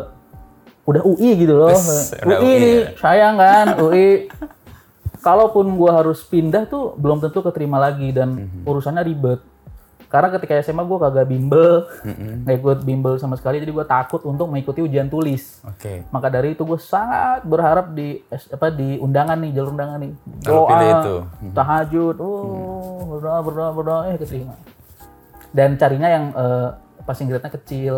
udah 0.83 1.01
UI 1.01 1.31
gitu 1.37 1.53
loh. 1.55 1.71
Udah 1.71 2.37
UI, 2.37 2.45
UI 2.45 2.55
nih, 2.55 2.75
ya. 2.75 2.87
sayang 2.97 3.35
kan 3.35 3.67
UI. 3.85 4.27
Kalaupun 5.19 5.75
gue 5.75 5.91
harus 5.91 6.23
pindah 6.23 6.63
tuh 6.63 6.95
belum 6.95 7.19
tentu 7.19 7.39
keterima 7.41 7.75
lagi 7.75 8.09
dan 8.09 8.39
Mhm. 8.39 8.63
urusannya 8.63 9.03
ribet. 9.03 9.39
Karena 10.09 10.33
ketika 10.33 10.57
SMA 10.65 10.81
gue 10.89 10.97
kagak 10.97 11.29
bimbel, 11.29 11.85
nggak 12.41 12.55
ikut 12.57 12.79
bimbel 12.81 13.21
sama 13.21 13.37
sekali, 13.37 13.61
jadi 13.61 13.69
gue 13.69 13.85
takut 13.85 14.25
untuk 14.25 14.49
mengikuti 14.49 14.81
ujian 14.81 15.05
tulis. 15.05 15.61
Oke. 15.61 16.01
Maka 16.09 16.33
dari 16.33 16.57
itu 16.57 16.65
gue 16.65 16.81
sangat 16.81 17.45
berharap 17.45 17.93
di 17.93 18.17
apa 18.49 18.73
di 18.73 18.97
undangan 18.97 19.37
nih, 19.37 19.51
jalur 19.53 19.77
undangan 19.77 20.01
nih. 20.01 20.13
Pilih 20.41 20.89
itu. 20.97 21.15
tahajud, 21.53 22.15
oh 22.17 23.05
berdoa 23.05 23.39
berdoa 23.45 23.69
berdoa 23.69 23.99
eh 24.09 24.17
keterima. 24.17 24.57
Dan 25.53 25.77
carinya 25.77 26.09
yang 26.09 26.25
eh, 26.33 26.69
passing 27.05 27.29
grade-nya 27.29 27.53
kecil. 27.53 27.93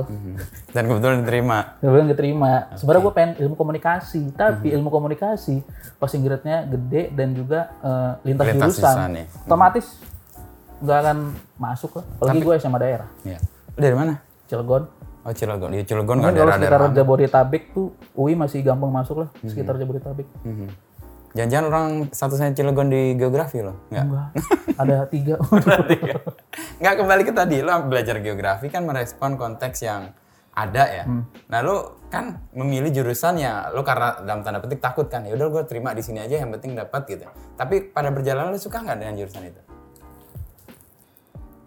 Dan 0.76 0.84
kebetulan 0.92 1.24
diterima. 1.24 1.80
Kemudian 1.80 2.08
keterima. 2.12 2.52
Sebenarnya 2.76 3.02
gue 3.08 3.14
pengen 3.16 3.34
ilmu 3.44 3.56
komunikasi, 3.56 4.36
tapi 4.36 4.72
ilmu 4.72 4.92
komunikasi 4.92 5.64
passing 5.96 6.28
grade-nya 6.28 6.68
gede 6.68 7.12
dan 7.16 7.32
juga 7.32 7.72
eh, 7.80 8.12
lintas, 8.28 8.46
Lintas 8.52 8.68
jurusan. 8.76 9.16
ya. 9.16 9.24
Otomatis 9.48 9.88
nggak 10.82 10.98
akan 11.06 11.18
masuk 11.62 12.02
lah. 12.02 12.06
Apalagi 12.18 12.40
gue 12.42 12.54
SMA 12.58 12.80
daerah, 12.82 13.10
Ya. 13.22 13.38
Lo 13.78 13.80
dari 13.80 13.96
mana? 13.96 14.14
Cilegon. 14.50 14.84
Oh 15.22 15.34
Cilegon. 15.34 15.70
Di 15.70 15.86
Cilegon 15.86 16.18
Mungkin 16.18 16.34
nggak 16.34 16.34
kalau 16.34 16.50
daerah-daerah 16.58 16.80
sekitar 16.82 16.98
Jabodetabek 16.98 17.64
tuh 17.78 17.88
UI 18.18 18.34
masih 18.34 18.60
gampang 18.66 18.90
masuk 18.90 19.24
lah, 19.26 19.30
sekitar 19.46 19.78
Jabodetabek. 19.78 20.28
Mhm. 20.44 20.68
Jangan-jangan 21.32 21.66
orang 21.72 21.88
statusnya 22.12 22.52
Cilegon 22.52 22.92
di 22.92 23.16
geografi 23.16 23.64
loh? 23.64 23.88
Enggak. 23.88 24.04
Enggak, 24.04 24.28
ada 24.84 24.96
tiga. 25.08 25.36
Enggak 26.82 26.94
kembali 27.00 27.24
ke 27.24 27.32
tadi, 27.32 27.58
lo 27.64 27.72
belajar 27.88 28.20
geografi 28.20 28.68
kan 28.68 28.84
merespon 28.84 29.40
konteks 29.40 29.80
yang 29.86 30.12
ada 30.52 30.84
ya. 30.92 31.04
Nah 31.48 31.60
lo 31.64 32.04
kan 32.12 32.44
memilih 32.52 32.92
jurusan 32.92 33.40
ya 33.40 33.72
lo 33.72 33.88
karena 33.88 34.20
dalam 34.28 34.44
tanda 34.44 34.60
petik 34.60 34.84
takut 34.84 35.08
kan 35.08 35.24
ya 35.24 35.32
udah 35.40 35.48
gue 35.48 35.64
terima 35.64 35.96
di 35.96 36.04
sini 36.04 36.20
aja 36.20 36.44
yang 36.44 36.52
penting 36.52 36.76
dapat 36.76 37.08
gitu. 37.08 37.24
Tapi 37.56 37.96
pada 37.96 38.12
perjalanan 38.12 38.52
lo 38.52 38.60
suka 38.60 38.84
nggak 38.84 39.00
dengan 39.00 39.16
jurusan 39.16 39.48
itu? 39.48 39.62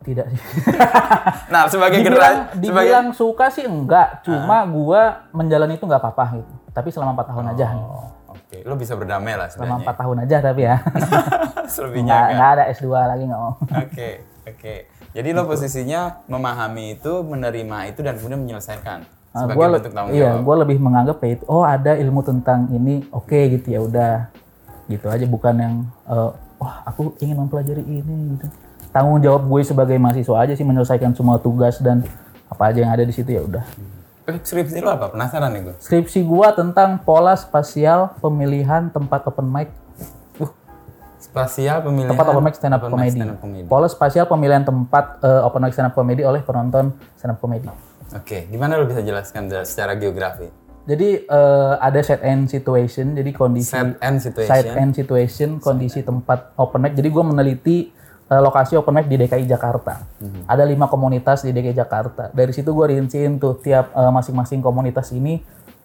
Tidak 0.04 0.26
sih. 0.28 0.40
Nah 1.52 1.64
sebagai 1.66 1.98
dibilang, 1.98 2.52
generasi 2.52 2.60
dibilang 2.60 3.06
suka 3.10 3.48
sih 3.48 3.64
enggak, 3.64 4.20
cuma 4.22 4.62
gua 4.64 5.02
menjalani 5.30 5.74
itu 5.74 5.84
nggak 5.84 5.98
apa-apa 5.98 6.24
gitu. 6.36 6.52
Tapi 6.70 6.88
selama 6.88 7.14
empat 7.14 7.26
tahun 7.30 7.46
aja. 7.50 7.66
gitu. 7.72 7.86
Oh, 7.86 8.08
Oke, 8.28 8.56
lo 8.60 8.74
bisa 8.74 8.92
berdamai 8.92 9.34
lah 9.34 9.46
Selama 9.46 9.54
sebenarnya. 9.72 9.82
empat 9.82 9.96
tahun 9.96 10.16
aja 10.20 10.36
tapi 10.40 10.60
ya. 10.62 10.76
Selebihnya 11.72 12.04
Nggak, 12.04 12.20
enggak. 12.20 12.34
nggak 12.34 12.50
ada 12.50 12.62
S2 12.70 12.86
lagi 12.92 13.22
nggak 13.24 13.40
mau. 13.40 13.52
Oke, 13.80 14.08
oke. 14.44 14.74
Jadi 15.10 15.28
lo 15.30 15.42
posisinya 15.44 16.00
memahami 16.26 16.84
itu, 16.92 17.12
menerima 17.22 17.78
itu 17.86 18.00
dan 18.02 18.14
kemudian 18.14 18.40
menyelesaikan 18.40 19.00
Nah, 19.30 19.40
sebagai 19.40 19.56
gua 19.56 19.66
bentuk 19.72 19.92
tanggung 19.92 20.14
iya, 20.14 20.30
jawab. 20.30 20.42
gue 20.42 20.56
lebih 20.60 20.78
menganggap 20.78 21.16
ya 21.18 21.28
itu, 21.32 21.44
oh 21.48 21.62
ada 21.62 21.92
ilmu 21.92 22.22
tentang 22.22 22.70
ini, 22.70 23.02
oke 23.10 23.34
gitu 23.50 23.66
ya 23.68 23.80
udah, 23.80 24.14
gitu 24.86 25.06
aja 25.08 25.26
bukan 25.26 25.54
yang, 25.56 25.74
eh, 26.06 26.30
wah 26.54 26.74
aku 26.84 27.18
ingin 27.18 27.34
mempelajari 27.36 27.82
ini 27.82 28.38
gitu. 28.38 28.46
Tanggung 28.94 29.18
jawab 29.18 29.42
gue 29.44 29.60
sebagai 29.60 29.98
mahasiswa 29.98 30.36
aja 30.38 30.54
sih 30.54 30.62
menyelesaikan 30.62 31.10
semua 31.12 31.36
tugas 31.36 31.82
dan 31.82 32.06
apa 32.46 32.70
aja 32.70 32.78
yang 32.78 32.94
ada 32.94 33.02
di 33.02 33.10
situ 33.10 33.26
ya 33.28 33.42
udah. 33.42 33.66
Eh, 34.24 34.38
Skripsi 34.38 34.78
lo 34.78 34.88
apa? 34.88 35.10
Penasaran 35.10 35.50
nih 35.50 35.60
gue. 35.60 35.74
Skripsi 35.76 36.22
gua 36.22 36.54
tentang 36.54 36.96
pola 36.96 37.34
spasial 37.34 38.14
pemilihan 38.16 38.88
tempat 38.88 39.26
open 39.26 39.44
mic, 39.44 39.68
Spasial 41.16 41.80
pemilihan 41.80 42.12
tempat 42.12 42.26
open 42.28 42.42
mic 42.42 42.54
stand 42.54 42.72
up 42.72 42.80
open 42.80 42.92
comedy. 42.94 43.10
stand 43.10 43.30
up 43.30 43.38
comedy. 43.40 43.64
Pola 43.64 43.88
spasial 43.88 44.24
pemilihan 44.24 44.62
tempat 44.62 45.04
eh, 45.18 45.42
open 45.42 45.60
mic 45.60 45.72
stand 45.72 45.88
up 45.88 45.94
comedy 45.94 46.22
oleh 46.22 46.40
penonton 46.40 46.92
stand 47.16 47.32
up 47.32 47.40
comedy. 47.40 47.66
Oke, 48.14 48.46
gimana 48.46 48.76
lo 48.76 48.86
bisa 48.86 49.00
jelaskan 49.00 49.48
secara 49.64 49.96
geografi? 49.96 50.46
Jadi 50.84 51.24
eh, 51.24 51.74
ada 51.74 52.00
set 52.00 52.20
and 52.22 52.46
situation, 52.46 53.12
jadi 53.12 53.30
kondisi 53.32 53.72
Set 53.72 53.96
and 53.98 54.20
situation. 54.20 54.46
side 54.46 54.68
and 54.70 54.92
situation, 54.92 55.48
kondisi 55.58 56.00
tempat 56.00 56.52
open 56.54 56.78
mic. 56.78 56.92
Jadi 56.92 57.08
gue 57.08 57.24
meneliti 57.24 57.76
eh, 58.24 58.40
lokasi 58.40 58.74
open 58.74 58.94
mic 58.94 59.06
di 59.06 59.16
DKI 59.16 59.44
Jakarta. 59.44 60.00
Mhm. 60.18 60.48
Ada 60.48 60.64
lima 60.64 60.86
komunitas 60.86 61.42
di 61.42 61.50
DKI 61.50 61.76
Jakarta. 61.76 62.30
Dari 62.30 62.50
situ 62.50 62.70
gue 62.70 62.86
rinciin 62.88 63.36
tuh 63.36 63.56
tiap 63.56 63.90
eh, 63.90 64.10
masing-masing 64.10 64.58
komunitas 64.58 65.10
ini 65.10 65.40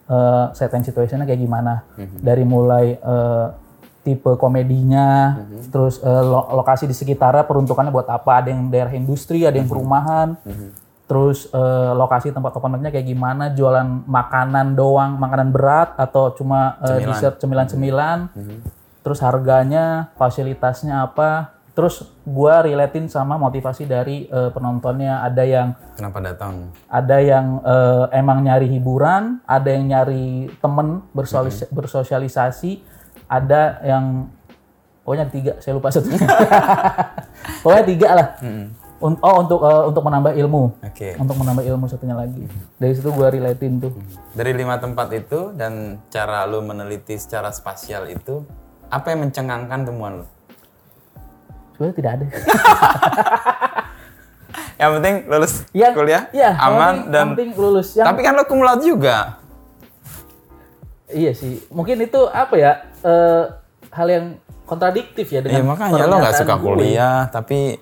eh, 0.05 0.45
set 0.53 0.71
and 0.71 0.81
situationnya 0.81 1.23
kayak 1.23 1.37
gimana. 1.37 1.83
Mhm. 1.93 2.17
Dari 2.19 2.43
mulai 2.43 2.95
eh, 2.95 3.47
tipe 3.99 4.31
komedinya, 4.35 5.35
Mhm. 5.37 5.69
terus 5.69 5.99
eh, 5.99 6.23
lo- 6.23 6.47
lokasi 6.49 6.83
di 6.83 6.95
sekitarnya 6.95 7.43
peruntukannya 7.43 7.91
buat 7.91 8.07
apa? 8.07 8.41
Ada 8.41 8.49
yang 8.49 8.71
daerah 8.71 8.95
industri, 8.95 9.43
ada 9.43 9.53
yang 9.53 9.67
Mhm. 9.67 9.73
perumahan. 9.75 10.27
Terus 11.05 11.49
eh, 11.49 11.91
lokasi 11.93 12.29
tempat 12.29 12.53
open 12.53 12.71
mic-nya 12.71 12.89
kayak 12.89 13.05
gimana? 13.05 13.51
Jualan 13.51 14.05
makanan 14.05 14.73
doang, 14.73 15.17
makanan 15.17 15.49
berat 15.51 15.93
atau 15.93 16.31
cuma 16.31 16.79
eh, 16.79 17.03
dessert 17.03 17.35
cemilan-cemilan? 17.37 18.29
Terus 19.01 19.19
harganya, 19.19 20.09
fasilitasnya 20.15 21.03
apa? 21.03 21.58
Terus 21.79 22.03
gua 22.27 22.59
relatein 22.59 23.07
sama 23.07 23.39
motivasi 23.39 23.87
dari 23.87 24.27
eh, 24.27 24.51
penontonnya. 24.51 25.23
Ada 25.23 25.43
yang 25.47 25.67
Kenapa 25.95 26.19
datang? 26.19 26.75
ada 26.91 27.17
yang 27.23 27.63
eh, 27.63 28.19
emang 28.19 28.43
nyari 28.43 28.67
hiburan, 28.67 29.39
ada 29.47 29.71
yang 29.71 29.87
nyari 29.87 30.51
temen 30.59 31.07
bersosialis- 31.15 31.71
bersosialisasi, 31.71 32.83
ada 33.31 33.79
yang 33.79 34.27
pokoknya 35.07 35.31
tiga, 35.31 35.51
saya 35.63 35.79
lupa 35.79 35.87
satu. 35.87 36.11
pokoknya 37.63 37.85
tiga 37.87 38.09
lah. 38.11 38.27
Un- 38.99 39.15
oh 39.23 39.35
untuk 39.39 39.63
eh, 39.63 39.83
untuk 39.87 40.03
menambah 40.03 40.35
ilmu, 40.35 40.63
Oke. 40.83 41.15
untuk 41.15 41.39
menambah 41.39 41.63
ilmu 41.63 41.87
satunya 41.87 42.19
lagi. 42.19 42.43
Dari 42.75 42.91
situ 42.91 43.07
gua 43.15 43.31
relatein 43.31 43.79
tuh. 43.79 43.95
Dari 44.35 44.51
lima 44.51 44.75
tempat 44.75 45.07
itu 45.15 45.55
dan 45.55 46.03
cara 46.11 46.43
lo 46.43 46.59
meneliti 46.59 47.15
secara 47.15 47.55
spasial 47.55 48.11
itu, 48.11 48.43
apa 48.91 49.15
yang 49.15 49.23
mencengangkan 49.23 49.87
temuan 49.87 50.13
lo? 50.19 50.27
Sebenarnya 51.79 51.95
tidak 51.95 52.11
ada. 52.11 52.25
Yang 54.79 54.91
penting 54.95 55.15
lulus 55.27 55.53
Yang- 55.71 55.95
kuliah, 55.95 56.21
Iya, 56.31 56.49
aman 56.55 56.75
yang 56.75 56.95
dan 57.07 57.21
yang 57.21 57.29
penting 57.35 57.49
lulus. 57.55 57.87
Yang 57.95 58.05
tapi 58.05 58.19
kan 58.19 58.33
lo 58.33 58.43
kumlaut 58.43 58.79
juga. 58.79 59.15
Iya 61.07 61.31
sih, 61.31 61.63
mungkin 61.69 61.99
itu 61.99 62.19
apa 62.27 62.53
ya 62.53 62.71
eh, 62.99 63.43
hal 63.89 64.07
yang 64.07 64.25
kontradiktif 64.63 65.25
ya 65.25 65.39
Iya 65.39 65.59
dengan 65.59 65.71
makanya 65.71 66.03
lo 66.03 66.15
nggak 66.19 66.35
suka 66.37 66.53
gue. 66.53 66.61
kuliah 66.61 67.25
tapi 67.27 67.75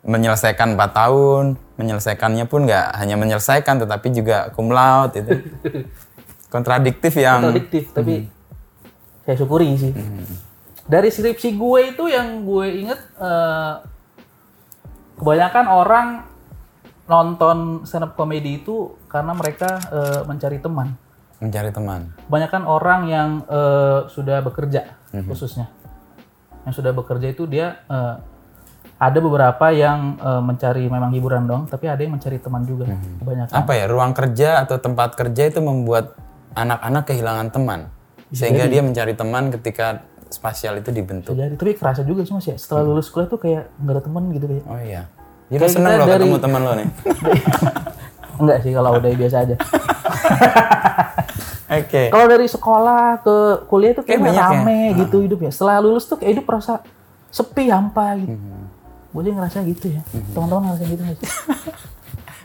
menyelesaikan 0.00 0.72
4 0.72 0.78
tahun, 0.94 1.44
menyelesaikannya 1.74 2.44
pun 2.44 2.64
nggak 2.64 2.86
hanya 2.96 3.16
menyelesaikan 3.16 3.80
tetapi 3.80 4.06
juga 4.10 4.48
cum 4.52 4.68
laude 4.68 5.16
itu. 5.16 5.32
Kontradiktif 6.48 7.12
yang 7.12 7.44
Kontradiktif, 7.44 7.92
tapi 7.92 8.24
saya 9.24 9.36
syukuri 9.36 9.76
sih. 9.76 9.92
Dari 10.88 11.12
skripsi 11.12 11.52
gue 11.52 11.80
itu 11.92 12.08
yang 12.08 12.48
gue 12.48 12.66
inget 12.80 13.00
eh, 13.20 13.74
kebanyakan 15.20 15.66
orang 15.68 16.08
nonton 17.04 17.84
stand 17.84 18.08
up 18.08 18.16
comedy 18.16 18.64
itu 18.64 18.96
karena 19.04 19.36
mereka 19.36 19.76
eh, 19.92 20.20
mencari 20.24 20.56
teman. 20.64 20.96
Mencari 21.44 21.70
teman. 21.76 22.16
Kebanyakan 22.24 22.62
orang 22.64 23.00
yang 23.04 23.28
eh, 23.44 24.08
sudah 24.08 24.40
bekerja 24.40 24.96
khususnya. 25.28 25.68
Yang 26.64 26.80
sudah 26.80 26.92
bekerja 26.96 27.36
itu 27.36 27.44
dia 27.44 27.84
eh, 27.84 28.16
ada 28.98 29.18
beberapa 29.20 29.68
yang 29.68 30.16
eh, 30.16 30.42
mencari 30.42 30.88
memang 30.88 31.12
hiburan 31.12 31.44
dong, 31.44 31.62
tapi 31.68 31.84
ada 31.92 32.00
yang 32.00 32.16
mencari 32.16 32.40
teman 32.40 32.64
juga. 32.64 32.88
Kebanyakan. 33.20 33.52
Apa 33.52 33.72
ya, 33.76 33.84
ruang 33.86 34.16
kerja 34.16 34.64
atau 34.64 34.80
tempat 34.80 35.14
kerja 35.14 35.52
itu 35.52 35.60
membuat 35.60 36.16
anak-anak 36.56 37.04
kehilangan 37.12 37.48
teman. 37.52 37.80
Sehingga 38.32 38.68
dia 38.68 38.80
mencari 38.80 39.12
teman 39.16 39.48
ketika 39.52 40.04
spasial 40.30 40.76
itu 40.76 40.88
dibentuk. 40.88 41.32
Jadi, 41.32 41.54
tapi 41.54 41.72
kerasa 41.72 42.00
juga 42.00 42.22
sih 42.22 42.32
mas 42.32 42.44
ya. 42.44 42.54
Setelah 42.54 42.84
lulus 42.84 43.08
kuliah 43.08 43.26
tuh 43.26 43.36
kayak 43.36 43.72
nggak 43.76 43.92
ada 43.92 44.02
teman 44.02 44.22
gitu 44.30 44.46
kayak. 44.46 44.64
Oh 44.64 44.78
iya. 44.78 45.02
Jadi 45.48 45.58
Kayak 45.58 45.72
seneng 45.72 45.92
loh 45.94 46.04
dari- 46.04 46.14
ketemu 46.18 46.36
teman 46.38 46.60
lo 46.60 46.72
nih. 46.74 46.88
Enggak 48.38 48.58
sih 48.60 48.70
kalau 48.70 48.90
udah 48.94 49.10
biasa 49.10 49.36
aja. 49.40 49.56
Oke. 51.68 52.02
Kalau 52.08 52.26
dari 52.26 52.46
sekolah 52.46 53.02
ke 53.20 53.36
kuliah 53.66 53.92
tuh 53.92 54.00
kayak 54.02 54.16
Kayak 54.16 54.26
banyak 54.26 54.40
ya? 54.40 54.52
rame 54.54 54.80
gitu 54.98 55.16
hidupnya. 55.20 55.50
Setelah 55.50 55.76
lulus 55.78 56.04
tuh 56.04 56.16
kayak 56.16 56.32
hidup 56.34 56.46
rasa 56.48 56.80
sepi 57.28 57.68
hampa 57.68 58.16
gitu. 58.16 58.36
Gue 59.08 59.22
sih 59.22 59.32
ngerasa 59.32 59.58
gitu 59.64 59.86
ya. 59.90 60.00
Teman-teman 60.32 60.62
ngerasa 60.66 60.84
gitu 60.86 61.00
nggak 61.02 61.16
sih? 61.20 61.28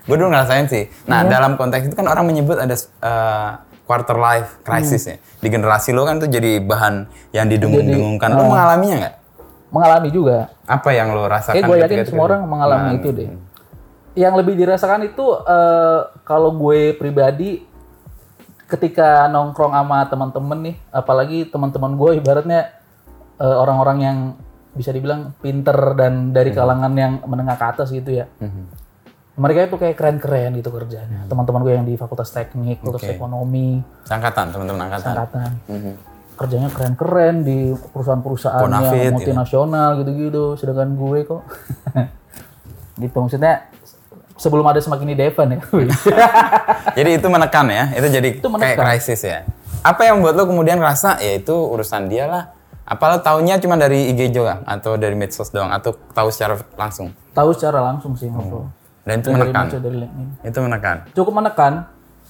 Gue 0.03 0.15
dulu 0.17 0.27
ngerasain 0.27 0.67
sih. 0.67 0.83
Nah, 1.05 1.23
Iya. 1.23 1.31
dalam 1.31 1.55
konteks 1.55 1.87
itu 1.87 1.95
kan 1.95 2.03
orang 2.05 2.25
menyebut 2.25 2.55
ada 2.55 2.75
eh, 2.75 3.49
quarter 3.83 4.15
life 4.15 4.63
crisis 4.63 5.03
ya. 5.07 5.15
Di 5.19 5.47
generasi 5.51 5.91
lo 5.91 6.07
kan 6.07 6.19
tuh 6.19 6.31
jadi 6.31 6.63
bahan 6.63 7.07
yang 7.35 7.47
didengung-dengungkan. 7.51 8.29
Lo 8.31 8.47
mengalaminya 8.47 8.95
nggak? 9.03 9.15
Mengalami 9.73 10.09
juga. 10.13 10.37
Apa 10.69 10.89
yang 10.95 11.11
lo 11.11 11.27
rasakan? 11.27 11.55
Kayak 11.59 11.67
gue 11.67 11.77
yakin 11.77 11.89
ketika 11.97 12.09
semua 12.09 12.23
itu? 12.23 12.29
orang 12.31 12.41
mengalami 12.47 12.89
itu 12.97 13.09
deh. 13.11 13.29
Yang 14.13 14.33
lebih 14.45 14.53
dirasakan 14.55 15.01
itu 15.09 15.25
eh, 15.43 15.99
kalau 16.23 16.53
gue 16.53 16.93
pribadi 16.95 17.65
ketika 18.69 19.27
nongkrong 19.29 19.73
sama 19.73 20.05
teman-teman 20.07 20.59
nih, 20.71 20.75
apalagi 20.89 21.49
teman-teman 21.49 21.97
gue 21.97 22.11
ibaratnya 22.21 22.71
eh, 23.41 23.57
orang-orang 23.57 23.97
yang 24.01 24.17
bisa 24.73 24.89
dibilang 24.89 25.37
pinter 25.37 25.75
dan 25.93 26.33
dari 26.33 26.49
kalangan 26.49 26.93
yang 26.97 27.21
menengah 27.29 27.57
ke 27.57 27.65
atas 27.65 27.93
gitu 27.93 28.09
ya. 28.09 28.25
Mhm. 28.41 28.63
Mereka 29.33 29.65
itu 29.65 29.75
kayak 29.81 29.95
keren-keren 29.97 30.53
gitu 30.61 30.69
kerjanya. 30.69 31.25
Teman-teman 31.25 31.65
gue 31.65 31.73
yang 31.73 31.85
di 31.89 31.97
Fakultas 31.97 32.29
Teknik, 32.29 32.85
Fakultas. 32.85 33.09
Ekonomi, 33.17 33.81
Angkatan, 34.05 34.53
teman-teman 34.53 34.81
angkatan. 34.85 35.09
angkatan. 35.17 35.51
Mhm. 35.65 35.93
Kerjanya 36.37 36.69
keren-keren 36.69 37.35
di 37.41 37.73
perusahaan-perusahaan 37.73 38.61
Bonafit, 38.61 38.93
yang 38.93 38.97
gitu. 39.01 39.13
multinasional 39.17 39.89
gitu-gitu. 40.01 40.45
Sedangkan 40.57 40.93
gue 40.93 41.19
kok 41.25 41.41
gitu 43.01 43.17
maksudnya 43.25 43.65
sebelum 44.37 44.65
ada 44.69 44.77
semakin 44.77 45.07
di 45.13 45.15
Devan 45.17 45.47
ya. 45.57 45.59
Jadi 46.97 47.09
itu 47.17 47.27
menekan 47.29 47.65
ya, 47.73 47.89
itu 47.97 48.07
jadi 48.13 48.29
Itu 48.37 48.49
kayak 48.53 48.77
krisis 48.77 49.21
ya. 49.25 49.49
Apa 49.81 50.05
yang 50.05 50.21
membuat 50.21 50.37
lo 50.37 50.43
kemudian 50.45 50.77
ngerasa 50.77 51.17
ya 51.25 51.41
itu 51.41 51.53
urusan 51.53 52.05
dia 52.05 52.29
lah. 52.29 52.43
Apa 52.85 53.15
lo 53.15 53.17
taunya 53.25 53.57
cuma 53.57 53.79
dari 53.79 54.13
IG 54.13 54.29
doang 54.29 54.61
atau 54.67 54.93
dari 54.99 55.17
medsos 55.17 55.49
doang 55.49 55.73
atau 55.73 55.95
tahu 56.13 56.29
secara 56.29 56.59
langsung? 56.77 57.15
Tahu 57.33 57.49
secara 57.55 57.81
langsung 57.81 58.13
sih 58.13 58.29
ngobrol. 58.29 58.69
Dan 59.03 59.19
itu 59.19 59.29
Dari 59.29 59.35
menekan. 59.35 59.65
dari. 59.67 59.97
Itu 60.47 60.57
menekan. 60.63 60.97
Cukup 61.11 61.33
menekan, 61.35 61.73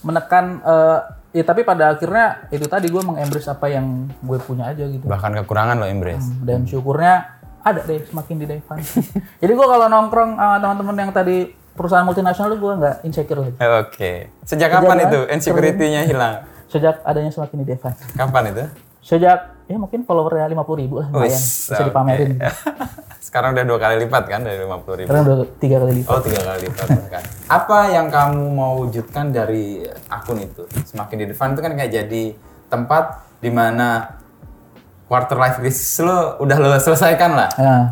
menekan 0.02 0.44
eh, 0.62 1.00
ya 1.34 1.44
tapi 1.46 1.62
pada 1.62 1.94
akhirnya 1.94 2.50
itu 2.50 2.66
tadi 2.66 2.90
gue 2.90 3.02
mengembrace 3.02 3.46
apa 3.46 3.70
yang 3.70 4.10
gue 4.10 4.38
punya 4.42 4.74
aja 4.74 4.86
gitu. 4.86 5.06
Bahkan 5.06 5.32
kekurangan 5.44 5.78
lo 5.78 5.86
embrace. 5.86 6.30
dan 6.42 6.66
syukurnya 6.66 7.30
ada 7.64 7.80
deh 7.80 8.02
semakin 8.04 8.36
di 8.38 8.46
Devan. 8.46 8.78
Jadi 9.42 9.52
gue 9.54 9.68
kalau 9.70 9.88
nongkrong 9.88 10.36
sama 10.36 10.58
teman-teman 10.60 10.96
yang 11.00 11.12
tadi 11.14 11.38
perusahaan 11.74 12.06
multinasional 12.06 12.54
tuh 12.54 12.60
gue 12.60 12.74
nggak 12.76 12.96
insecure 13.06 13.40
lagi. 13.40 13.58
Oke. 13.80 14.12
Sejak 14.44 14.70
kapan 14.70 14.98
itu 15.06 15.20
insecurity-nya 15.30 16.02
hilang? 16.06 16.44
Sejak 16.68 17.06
adanya 17.06 17.30
semakin 17.30 17.58
di 17.62 17.66
Devan. 17.70 17.94
Kapan 18.14 18.44
itu? 18.50 18.66
Sejak 19.00 19.53
ya 19.68 19.78
mungkin 19.80 20.04
followernya 20.04 20.52
50 20.52 20.82
ribu 20.84 20.96
lah 21.00 21.08
lumayan 21.10 21.32
Wis, 21.32 21.72
bisa 21.72 21.84
dipamerin. 21.88 22.36
Sekarang 23.26 23.56
udah 23.56 23.66
dua 23.66 23.80
kali 23.80 23.96
lipat 24.06 24.24
kan 24.30 24.42
dari 24.44 24.60
50 24.60 25.00
ribu. 25.00 25.08
Karena 25.10 25.22
udah 25.24 25.38
tiga 25.58 25.76
kali 25.82 25.94
lipat. 26.04 26.12
Oh 26.12 26.22
tiga 26.22 26.42
kali 26.44 26.60
lipat 26.68 26.88
kan. 27.16 27.24
Apa 27.48 27.78
yang 27.90 28.08
kamu 28.12 28.44
mau 28.52 28.72
wujudkan 28.84 29.32
dari 29.32 29.82
akun 30.12 30.44
itu? 30.44 30.68
Semakin 30.84 31.16
di 31.24 31.26
depan 31.32 31.56
itu 31.56 31.62
kan 31.64 31.74
kayak 31.74 31.92
jadi 31.92 32.24
tempat 32.68 33.24
di 33.40 33.50
mana 33.50 34.20
quarter 35.08 35.38
life 35.40 35.58
crisis 35.60 36.00
lo 36.04 36.42
udah 36.44 36.58
lo 36.60 36.68
selesaikan 36.78 37.32
lah. 37.34 37.50
Nah, 37.58 37.84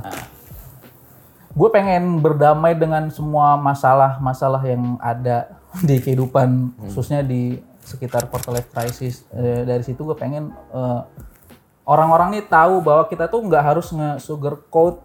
gue 1.51 1.69
pengen 1.71 2.19
berdamai 2.19 2.75
dengan 2.75 3.07
semua 3.11 3.55
masalah-masalah 3.59 4.61
yang 4.67 4.99
ada 4.99 5.53
di 5.87 5.97
kehidupan 6.03 6.75
khususnya 6.85 7.23
di 7.23 7.57
sekitar 7.81 8.27
quarter 8.27 8.59
life 8.59 8.69
crisis. 8.69 9.23
Eh, 9.31 9.63
dari 9.63 9.81
situ 9.81 10.03
gue 10.03 10.17
pengen 10.19 10.51
eh, 10.53 11.01
orang-orang 11.91 12.39
nih 12.39 12.47
tahu 12.47 12.79
bahwa 12.79 13.03
kita 13.05 13.27
tuh 13.27 13.43
nggak 13.43 13.63
harus 13.63 13.91
nge-sugarcoat 13.91 15.03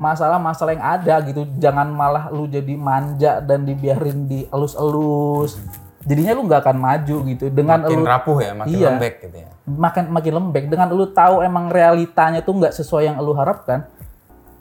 masalah-masalah 0.00 0.72
yang 0.72 0.86
ada 0.96 1.14
gitu. 1.22 1.44
Jangan 1.60 1.92
malah 1.92 2.32
lu 2.32 2.48
jadi 2.48 2.72
manja 2.72 3.44
dan 3.44 3.68
dibiarin 3.68 4.24
dielus-elus. 4.24 5.60
Jadinya 6.02 6.32
lu 6.32 6.48
nggak 6.48 6.64
akan 6.64 6.76
maju 6.80 7.16
gitu. 7.28 7.44
Dengan 7.52 7.84
Makin 7.84 7.98
lu 8.00 8.08
rapuh 8.08 8.38
ya, 8.40 8.52
makin 8.56 8.72
Iya. 8.72 8.88
lembek 8.88 9.14
gitu 9.20 9.36
ya. 9.36 9.50
makin 9.68 10.04
makin 10.08 10.32
lembek 10.32 10.64
dengan 10.66 10.88
lu 10.88 11.04
tahu 11.04 11.44
emang 11.44 11.68
realitanya 11.68 12.40
tuh 12.40 12.56
nggak 12.56 12.72
sesuai 12.72 13.04
yang 13.04 13.20
lu 13.20 13.36
harapkan 13.36 13.84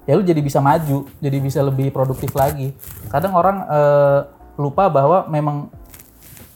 ya 0.04 0.20
lu 0.20 0.24
jadi 0.24 0.44
bisa 0.44 0.60
maju 0.60 1.08
jadi 1.24 1.38
bisa 1.40 1.64
lebih 1.64 1.96
produktif 1.96 2.36
lagi 2.36 2.76
kadang 3.08 3.32
orang 3.32 3.64
eh, 3.64 4.20
lupa 4.60 4.92
bahwa 4.92 5.24
memang 5.32 5.72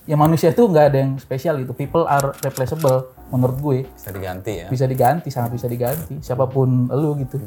ya 0.04 0.20
manusia 0.20 0.52
tuh 0.52 0.68
nggak 0.68 0.86
ada 0.92 0.98
yang 1.00 1.16
spesial 1.16 1.56
gitu 1.64 1.72
people 1.72 2.04
are 2.04 2.36
replaceable 2.44 3.08
menurut 3.32 3.58
gue 3.58 3.78
Bisa 3.96 4.12
diganti 4.12 4.52
ya. 4.62 4.68
bisa 4.68 4.86
diganti 4.86 5.28
sangat 5.32 5.56
bisa 5.56 5.66
diganti 5.72 6.20
siapa 6.20 6.46
pun 6.52 6.92
lu 6.92 7.16
gitu. 7.24 7.40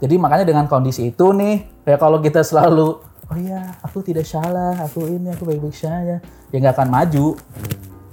Jadi 0.00 0.14
makanya 0.18 0.44
dengan 0.48 0.66
kondisi 0.66 1.12
itu 1.12 1.30
nih 1.30 1.84
ya 1.86 1.96
kalau 2.00 2.18
kita 2.18 2.40
selalu 2.42 2.98
oh 3.04 3.36
iya 3.38 3.76
aku 3.84 4.00
tidak 4.02 4.26
salah 4.26 4.74
aku 4.80 5.06
ini 5.06 5.30
aku 5.30 5.44
baik-baik 5.46 5.76
saja 5.76 6.18
ya 6.24 6.56
nggak 6.56 6.74
akan 6.74 6.88
maju. 6.90 7.26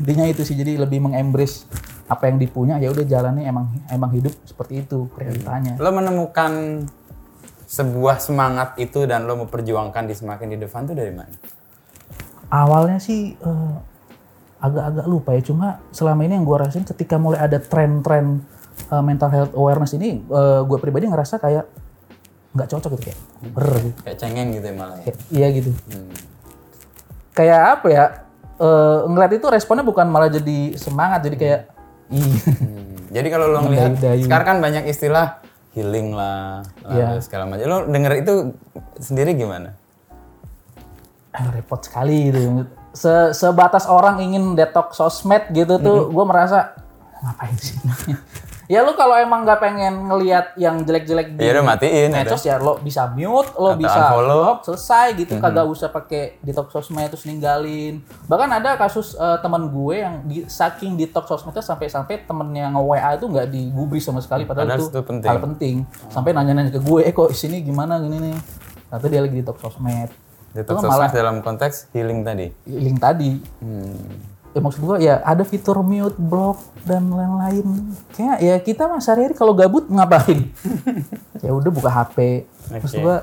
Intinya 0.01 0.25
itu 0.27 0.41
sih 0.43 0.57
jadi 0.57 0.81
lebih 0.81 1.01
mengembrace 1.01 1.65
apa 2.11 2.27
yang 2.27 2.37
dipunya 2.43 2.75
ya 2.75 2.91
udah 2.91 3.07
jalannya 3.07 3.47
emang 3.47 3.71
emang 3.87 4.11
hidup 4.11 4.35
seperti 4.43 4.83
itu 4.83 5.07
realitanya 5.15 5.79
Lo 5.79 5.95
menemukan 5.95 6.83
sebuah 7.71 8.19
semangat 8.19 8.75
itu 8.83 9.07
dan 9.07 9.23
lo 9.23 9.39
memperjuangkan 9.47 10.11
di 10.11 10.11
semakin 10.11 10.47
di 10.51 10.57
depan 10.59 10.91
tuh 10.91 10.95
dari 10.99 11.15
mana? 11.15 11.31
awalnya 12.51 12.99
sih 12.99 13.31
eh, 13.31 13.75
agak-agak 14.61 15.05
lupa 15.05 15.33
ya 15.33 15.41
cuma 15.41 15.67
selama 15.89 16.21
ini 16.21 16.37
yang 16.37 16.45
gue 16.45 16.53
rasain 16.55 16.85
ketika 16.85 17.17
mulai 17.17 17.41
ada 17.41 17.57
tren-tren 17.57 18.45
eh, 18.87 19.03
mental 19.03 19.29
health 19.29 19.53
awareness 19.53 19.91
ini 19.91 20.21
eh, 20.21 20.61
gue 20.61 20.77
pribadi 20.77 21.05
ngerasa 21.05 21.37
kayak 21.37 21.65
nggak 22.51 22.67
cocok 22.67 22.89
gitu 22.93 23.03
kayak 23.07 23.19
ber 23.49 23.67
gitu. 23.79 23.99
Kayak 24.03 24.17
cengeng 24.17 24.49
gitu 24.51 24.65
ya 24.67 24.75
malah. 24.75 24.95
ya? 24.97 25.03
Kayak, 25.03 25.17
iya 25.29 25.47
gitu 25.49 25.71
Hmm. 25.87 26.13
kayak 27.31 27.61
apa 27.73 27.87
ya 27.89 28.05
eh, 28.57 28.99
ngeliat 29.07 29.31
itu 29.33 29.47
responnya 29.47 29.81
bukan 29.81 30.05
malah 30.05 30.29
jadi 30.29 30.75
semangat 30.75 31.25
jadi 31.25 31.37
kayak 31.37 31.61
ih 32.09 32.37
Hmm. 32.51 32.87
Jadi 33.11 33.27
kalau 33.27 33.51
lo 33.51 33.59
ngelihat 33.61 33.99
sekarang 34.23 34.47
kan 34.47 34.57
banyak 34.63 34.87
istilah 34.87 35.43
healing 35.75 36.15
lah, 36.15 36.63
lalu 36.79 36.95
Iya. 36.95 37.19
segala 37.19 37.43
macam. 37.43 37.65
Lo 37.65 37.77
denger 37.83 38.13
itu 38.17 38.33
sendiri 38.97 39.35
gimana? 39.35 39.75
ah, 41.31 41.47
repot 41.49 41.79
sekali 41.79 42.27
gitu 42.27 42.63
Se- 42.91 43.31
sebatas 43.31 43.85
orang 43.85 44.19
ingin 44.19 44.51
detox 44.51 44.93
sosmed 44.93 45.47
gitu 45.49 45.77
tuh 45.77 46.07
gue 46.07 46.25
merasa 46.25 46.75
ngapain 47.17 47.55
sih 47.55 47.77
ya 48.67 48.81
lu 48.81 48.91
kalau 48.93 49.15
emang 49.15 49.43
nggak 49.43 49.59
pengen 49.59 49.93
ngelihat 50.05 50.55
yang 50.55 50.79
jelek-jelek 50.79 51.35
di 51.35 51.39
Ya 51.41 51.51
udah 51.53 51.65
matiin. 51.65 52.07
udah. 52.09 52.23
medsos 52.23 52.39
ya 52.41 52.55
lo 52.55 52.79
bisa 52.79 53.03
mute 53.09 53.51
lo 53.53 53.69
Atau 53.69 53.79
bisa 53.79 53.99
unfollow. 54.01 54.39
block, 54.41 54.57
selesai 54.65 55.07
gitu 55.13 55.33
kagak 55.37 55.65
usah 55.65 55.87
pakai 55.87 56.39
detox 56.39 56.67
sosmed 56.69 57.03
terus 57.05 57.23
ninggalin 57.23 57.99
bahkan 58.25 58.47
ada 58.49 58.75
kasus 58.75 59.11
eh, 59.13 59.37
teman 59.39 59.67
gue 59.67 59.95
yang 59.97 60.15
di, 60.23 60.43
saking 60.45 60.95
detox 60.95 61.27
sosmednya 61.27 61.59
sampai-sampai 61.61 62.23
temennya 62.23 62.71
nge 62.71 62.81
WA 62.81 63.09
itu 63.13 63.25
nggak 63.25 63.47
digubris 63.49 64.03
sama 64.03 64.19
sekali 64.19 64.43
padahal, 64.43 64.67
Padahal 64.67 64.79
itu 64.81 64.87
itu 64.89 65.01
penting. 65.05 65.29
hal 65.29 65.39
penting 65.41 65.75
sampai 66.07 66.31
nanya-nanya 66.31 66.71
ke 66.71 66.81
gue 66.81 66.99
eh 67.01 67.13
kok 67.13 67.31
sini 67.31 67.59
gimana 67.59 67.99
gini 67.99 68.19
nih 68.21 68.35
ternyata 68.85 69.07
dia 69.07 69.21
lagi 69.21 69.35
detox 69.37 69.57
sosmed 69.61 70.11
Detox 70.51 70.83
malah 70.83 71.07
dalam 71.07 71.39
konteks 71.39 71.87
healing 71.91 72.21
tadi. 72.21 72.51
link 72.67 72.99
tadi 72.99 73.39
Hmm. 73.59 74.27
ya 74.51 74.59
maksud 74.59 74.81
gua 74.83 74.99
ya 74.99 75.23
ada 75.23 75.47
fitur 75.47 75.79
mute, 75.79 76.19
block 76.19 76.59
dan 76.83 77.07
lain-lain. 77.07 77.95
Kayak 78.11 78.37
ya 78.37 78.55
kita 78.59 78.83
mah 78.85 78.99
sehari-hari 78.99 79.31
kalau 79.31 79.55
gabut 79.55 79.87
ngapain? 79.87 80.51
ya 81.45 81.51
udah 81.55 81.71
buka 81.71 81.87
HP. 81.87 82.43
Maksud 82.67 82.99
Oke. 82.99 83.03
gua 83.03 83.15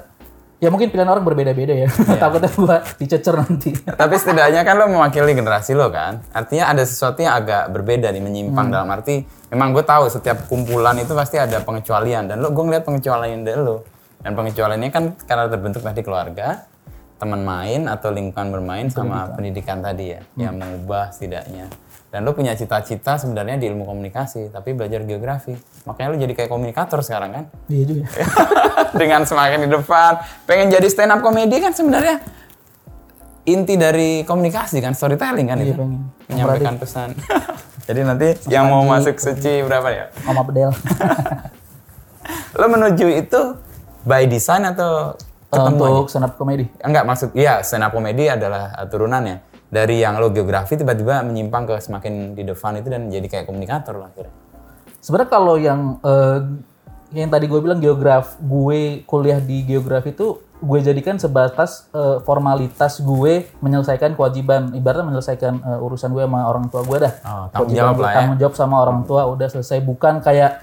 ya 0.59 0.73
mungkin 0.73 0.89
pilihan 0.89 1.05
orang 1.07 1.21
berbeda-beda 1.23 1.77
ya. 1.77 1.89
Takutnya 2.23 2.49
gua 2.57 2.81
dicecer 2.97 3.37
nanti. 3.37 3.77
Tapi 3.77 4.15
setidaknya 4.17 4.65
kan 4.65 4.75
lo 4.81 4.89
mewakili 4.89 5.37
generasi 5.37 5.77
lo 5.77 5.93
kan. 5.93 6.25
Artinya 6.33 6.73
ada 6.73 6.81
sesuatu 6.83 7.21
yang 7.21 7.37
agak 7.37 7.77
berbeda 7.77 8.09
nih, 8.09 8.25
menyimpang 8.25 8.73
dalam 8.73 8.89
arti 8.89 9.21
memang 9.49 9.73
gue 9.73 9.81
tahu 9.81 10.09
setiap 10.09 10.45
kumpulan 10.45 10.93
itu 11.01 11.17
pasti 11.17 11.41
ada 11.41 11.61
pengecualian 11.61 12.29
dan 12.29 12.41
lo 12.41 12.53
gue 12.53 12.65
ngeliat 12.65 12.85
pengecualian 12.85 13.45
dari 13.45 13.61
lo. 13.61 13.85
Dan 14.19 14.33
pengecualiannya 14.35 14.91
kan 14.91 15.05
karena 15.25 15.47
terbentuk 15.47 15.81
tadi 15.81 16.01
keluarga, 16.03 16.67
teman 17.19 17.43
main 17.43 17.91
atau 17.91 18.15
lingkungan 18.15 18.49
bermain 18.55 18.87
sama 18.89 19.27
pendidikan. 19.35 19.83
tadi 19.83 20.15
ya, 20.15 20.21
yang 20.39 20.55
mengubah 20.55 21.11
setidaknya. 21.11 21.67
dan 22.09 22.25
lo 22.25 22.33
punya 22.33 22.57
cita-cita 22.57 23.21
sebenarnya 23.21 23.61
di 23.61 23.69
ilmu 23.69 23.85
komunikasi 23.85 24.49
tapi 24.49 24.73
belajar 24.73 25.05
geografi. 25.05 25.53
Makanya 25.85 26.09
lo 26.09 26.17
jadi 26.17 26.33
kayak 26.33 26.49
komunikator 26.49 27.05
sekarang 27.05 27.31
kan? 27.37 27.45
Iya 27.69 27.85
juga. 27.85 28.05
dengan 29.01 29.29
semakin 29.29 29.69
di 29.69 29.69
depan. 29.69 30.17
Pengen 30.49 30.73
jadi 30.73 30.89
stand 30.89 31.13
up 31.13 31.21
comedy 31.21 31.61
kan 31.61 31.77
sebenarnya? 31.77 32.17
Inti 33.45 33.77
dari 33.77 34.25
komunikasi 34.25 34.81
kan? 34.81 34.97
Storytelling 34.97 35.53
kan 35.53 35.61
Iya 35.61 35.69
itu? 35.69 35.85
pengen. 35.85 36.01
menyampaikan 36.33 36.75
pesan. 36.81 37.13
Jadi 37.89 38.01
nanti 38.05 38.29
yang 38.53 38.69
mau 38.69 38.85
masuk 38.85 39.17
suci 39.17 39.65
berapa 39.65 39.89
ya? 39.89 40.05
Mama 40.29 40.45
bedel. 40.45 40.69
lo 42.53 42.67
menuju 42.69 43.07
itu 43.09 43.41
by 44.05 44.29
design 44.29 44.69
atau 44.69 45.17
aja? 45.49 45.97
Untuk 45.97 46.09
stand 46.13 46.27
up 46.29 46.35
comedy. 46.37 46.65
enggak 46.85 47.05
maksud 47.09 47.29
iya 47.33 47.65
stand 47.65 47.85
up 47.85 47.93
comedy 47.93 48.29
adalah 48.29 48.77
uh, 48.77 48.87
turunannya 48.89 49.41
dari 49.69 50.01
yang 50.01 50.17
lo 50.17 50.33
geografi 50.33 50.77
tiba-tiba 50.77 51.25
menyimpang 51.25 51.69
ke 51.69 51.75
semakin 51.81 52.37
di 52.37 52.45
depan 52.45 52.81
itu 52.81 52.89
dan 52.89 53.13
jadi 53.13 53.27
kayak 53.29 53.45
komunikator 53.49 53.97
lah 54.01 54.09
akhirnya 54.09 54.49
Sebenarnya 54.99 55.31
kalau 55.31 55.57
yang 55.57 56.03
eh, 56.03 56.39
yang 57.17 57.31
tadi 57.33 57.49
gue 57.49 57.61
bilang 57.63 57.81
geograf, 57.81 58.37
gue 58.43 59.01
kuliah 59.09 59.41
di 59.41 59.65
geografi 59.65 60.13
itu 60.13 60.43
gue 60.59 60.79
jadikan 60.83 61.17
sebatas 61.17 61.87
eh, 61.95 62.19
formalitas 62.27 63.01
gue 63.01 63.47
menyelesaikan 63.63 64.19
kewajiban, 64.19 64.75
ibaratnya 64.75 65.07
menyelesaikan 65.09 65.55
eh, 65.65 65.87
urusan 65.87 66.11
gue 66.13 66.25
sama 66.27 66.45
orang 66.45 66.67
tua 66.69 66.83
gue 66.83 66.99
dah. 66.99 67.15
Oh, 67.25 67.47
tanggung 67.55 67.73
jawab 67.79 67.97
lah 68.03 68.11
ya. 68.11 68.17
Tanggung 68.21 68.39
jawab 68.43 68.55
sama 68.59 68.77
orang 68.83 69.01
tua 69.07 69.23
udah 69.31 69.49
selesai, 69.49 69.81
bukan 69.87 70.21
kayak 70.21 70.61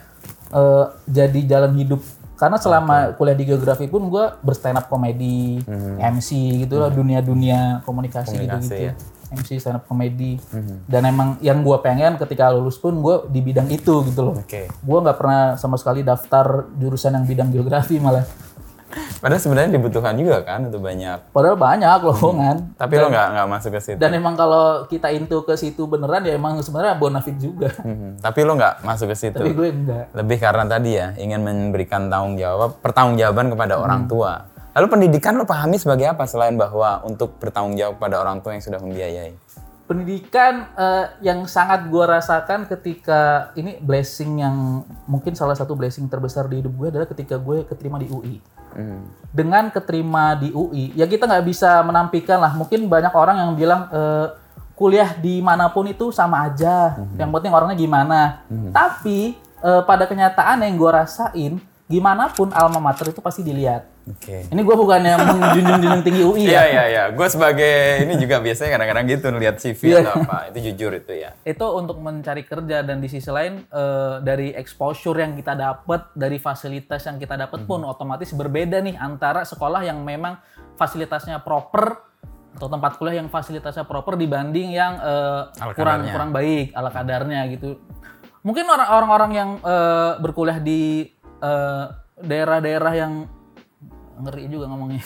eh, 0.52 0.86
jadi 1.08 1.40
jalan 1.48 1.74
hidup. 1.80 2.04
Karena 2.36 2.60
selama 2.60 3.16
kuliah 3.16 3.38
di 3.38 3.48
geografi 3.48 3.88
pun 3.88 4.12
gue 4.12 4.26
berstand 4.44 4.76
up 4.80 4.92
komedi, 4.92 5.64
MC 6.00 6.62
gitu 6.68 6.84
lah, 6.84 6.92
dunia-dunia 6.92 7.82
komunikasi. 7.88 8.36
Komunikasi, 8.36 8.68
gitu-gitu. 8.68 8.88
ya. 8.92 8.94
MC 9.34 9.58
stand 9.58 9.82
up 9.82 9.86
comedy. 9.90 10.38
Dan 10.86 11.10
emang 11.10 11.36
yang 11.42 11.66
gue 11.66 11.78
pengen 11.82 12.16
ketika 12.22 12.54
lulus 12.54 12.78
pun 12.78 12.94
gue 13.02 13.26
di 13.34 13.42
bidang 13.42 13.68
itu 13.74 14.06
gitu 14.06 14.22
loh. 14.22 14.36
oke 14.38 14.62
Gue 14.70 14.98
nggak 15.02 15.18
pernah 15.18 15.42
sama 15.58 15.76
sekali 15.82 16.06
daftar 16.06 16.70
jurusan 16.78 17.18
yang 17.18 17.26
bidang 17.26 17.50
geografi 17.52 17.98
malah. 17.98 18.24
Padahal 19.18 19.38
sebenarnya 19.38 19.72
dibutuhkan 19.74 20.16
juga 20.16 20.42
kan 20.42 20.66
untuk 20.66 20.80
banyak 20.80 21.20
Padahal 21.30 21.56
banyak 21.56 22.00
lowongan. 22.02 22.56
tapi 22.76 22.94
lo 22.96 23.08
nggak 23.08 23.28
nggak 23.32 23.48
masuk 23.48 23.72
ke 23.72 23.82
situ 23.82 23.98
Dan 23.98 24.12
emang 24.14 24.34
kalau 24.34 24.86
kita 24.86 25.08
into 25.10 25.42
ke 25.42 25.56
situ 25.56 25.84
beneran 25.84 26.22
ya 26.22 26.34
emang 26.34 26.60
sebenarnya 26.60 26.96
bonafit 26.96 27.36
juga. 27.36 27.70
Mhm. 27.80 28.20
tapi 28.20 28.40
lo 28.42 28.54
nggak 28.54 28.82
masuk 28.82 29.08
ke 29.10 29.16
situ 29.18 29.38
Tapi 29.38 29.52
gue 29.52 29.70
enggak. 29.70 30.06
lebih 30.14 30.38
karena 30.38 30.64
tadi 30.66 30.92
ya 30.94 31.08
ingin 31.16 31.40
memberikan 31.40 32.08
tanggung 32.08 32.36
jawab 32.36 32.80
pertanggungjawaban 32.80 33.52
kepada 33.52 33.76
orang 33.76 34.06
tua 34.06 34.48
lalu 34.72 34.88
pendidikan 34.90 35.34
lo 35.34 35.44
pahami 35.44 35.76
sebagai 35.76 36.04
apa 36.06 36.24
selain 36.26 36.56
bahwa 36.56 37.00
untuk 37.04 37.40
bertanggung 37.40 37.76
jawab 37.76 37.96
pada 37.96 38.20
orang 38.20 38.40
tua 38.40 38.54
yang 38.54 38.64
sudah 38.64 38.78
membiayai 38.78 39.36
Pendidikan 39.86 40.66
eh, 40.74 41.06
yang 41.22 41.46
sangat 41.46 41.86
gue 41.86 42.02
rasakan 42.02 42.66
ketika 42.66 43.54
ini 43.54 43.78
blessing 43.78 44.42
yang 44.42 44.82
mungkin 45.06 45.38
salah 45.38 45.54
satu 45.54 45.78
blessing 45.78 46.10
terbesar 46.10 46.50
di 46.50 46.58
hidup 46.58 46.74
gue 46.74 46.88
adalah 46.90 47.06
ketika 47.06 47.38
gue 47.38 47.62
keterima 47.64 48.02
di 48.02 48.10
UI. 48.10 48.42
Hmm. 48.76 49.08
dengan 49.32 49.72
keterima 49.72 50.36
di 50.36 50.52
UI, 50.52 50.92
ya 51.00 51.08
kita 51.08 51.24
nggak 51.28 51.48
bisa 51.48 51.80
menampikan 51.84 52.44
lah. 52.44 52.52
Mungkin 52.52 52.92
banyak 52.92 53.16
orang 53.16 53.40
yang 53.40 53.52
bilang 53.56 53.88
eh, 53.88 54.28
kuliah 54.76 55.16
di 55.16 55.40
mana 55.40 55.72
pun 55.72 55.88
itu 55.88 56.12
sama 56.12 56.44
aja. 56.44 57.00
Yang 57.16 57.30
penting 57.32 57.52
orangnya 57.56 57.80
gimana. 57.80 58.20
Tapi 58.76 59.36
eh, 59.64 59.82
pada 59.88 60.04
kenyataan 60.08 60.68
yang 60.68 60.76
gue 60.76 60.92
rasain, 60.92 61.54
gimana 61.86 62.30
pun 62.30 62.50
alma 62.50 62.82
mater 62.82 63.10
itu 63.10 63.22
pasti 63.22 63.42
dilihat. 63.42 63.86
Oke. 64.06 64.46
Ini 64.50 64.58
gue 64.58 64.76
bukannya 64.76 65.14
menjunjung-junjung 65.18 66.02
tinggi 66.02 66.22
UI 66.22 66.46
Iya 66.46 66.54
ya. 66.54 66.64
iya 66.66 66.84
iya. 66.86 67.04
Gue 67.10 67.26
sebagai 67.26 67.74
ini 68.02 68.18
juga 68.18 68.38
biasanya 68.38 68.74
kadang-kadang 68.74 69.06
gitu 69.08 69.26
ngeliat 69.30 69.56
CV 69.58 69.82
Iya. 69.84 69.98
atau 70.04 70.14
apa. 70.20 70.38
Itu 70.50 70.58
jujur 70.64 70.92
itu 70.94 71.14
ya. 71.16 71.34
Itu 71.42 71.66
untuk 71.72 71.98
mencari 72.00 72.42
kerja 72.42 72.82
dan 72.82 72.98
di 73.00 73.08
sisi 73.08 73.30
lain 73.30 73.66
eh, 73.66 74.16
dari 74.20 74.50
exposure 74.52 75.18
yang 75.20 75.34
kita 75.34 75.54
dapat, 75.54 76.10
dari 76.12 76.38
fasilitas 76.38 77.02
yang 77.02 77.18
kita 77.18 77.34
dapat 77.36 77.66
pun 77.66 77.82
otomatis 77.82 78.30
berbeda 78.32 78.78
nih 78.80 78.94
antara 78.96 79.42
sekolah 79.42 79.82
yang 79.82 80.02
memang 80.02 80.38
fasilitasnya 80.76 81.38
proper 81.40 81.98
atau 82.56 82.66
tempat 82.68 82.96
kuliah 82.96 83.20
yang 83.20 83.28
fasilitasnya 83.28 83.84
proper 83.84 84.16
dibanding 84.16 84.72
yang 84.72 84.96
Ala 84.96 85.74
kurang 85.74 86.08
kurang 86.08 86.32
baik 86.32 86.72
ala 86.72 86.90
kadarnya 86.90 87.46
gitu. 87.48 87.78
Mungkin 88.42 88.62
orang- 88.64 88.92
orang-orang 88.92 89.32
yang 89.34 89.50
eh, 89.58 90.12
berkuliah 90.20 90.62
di 90.62 91.10
eh, 91.42 91.86
daerah-daerah 92.22 92.94
yang 92.96 93.14
ngeri 94.16 94.48
juga 94.48 94.72
ngomongnya. 94.72 95.04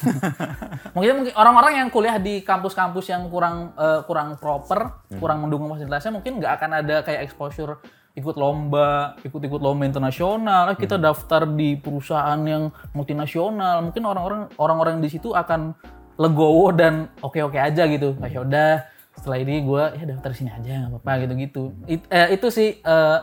mungkin 0.96 1.14
mungkin 1.26 1.34
orang-orang 1.34 1.82
yang 1.82 1.90
kuliah 1.90 2.22
di 2.22 2.46
kampus-kampus 2.46 3.10
yang 3.10 3.26
kurang 3.34 3.74
eh, 3.74 4.02
kurang 4.06 4.38
proper, 4.38 5.10
kurang 5.18 5.42
mendukung 5.46 5.74
fasilitasnya 5.74 6.14
mungkin 6.14 6.38
nggak 6.38 6.54
akan 6.62 6.72
ada 6.86 6.96
kayak 7.02 7.26
exposure 7.26 7.82
ikut 8.18 8.36
lomba, 8.36 9.16
ikut-ikut 9.24 9.62
lomba 9.64 9.88
internasional, 9.88 10.74
eh, 10.74 10.78
kita 10.78 11.00
daftar 11.00 11.48
di 11.48 11.80
perusahaan 11.80 12.40
yang 12.44 12.74
multinasional. 12.92 13.86
Mungkin 13.86 14.04
orang-orang 14.04 14.42
orang-orang 14.60 14.96
di 15.00 15.10
situ 15.10 15.32
akan 15.32 15.74
legowo 16.20 16.76
dan 16.76 17.08
oke-oke 17.24 17.56
aja 17.56 17.88
gitu. 17.88 18.18
Ah, 18.20 18.28
ya 18.28 18.44
udah 18.44 18.72
setelah 19.16 19.40
ini 19.40 19.64
gue 19.64 19.84
ya 20.00 20.04
daftar 20.16 20.32
sini 20.36 20.52
aja 20.52 20.88
nggak 20.88 21.00
apa-apa 21.00 21.12
gitu-gitu. 21.26 21.64
It- 21.88 22.10
eh, 22.12 22.36
itu 22.36 22.48
sih 22.52 22.84
eh, 22.84 23.18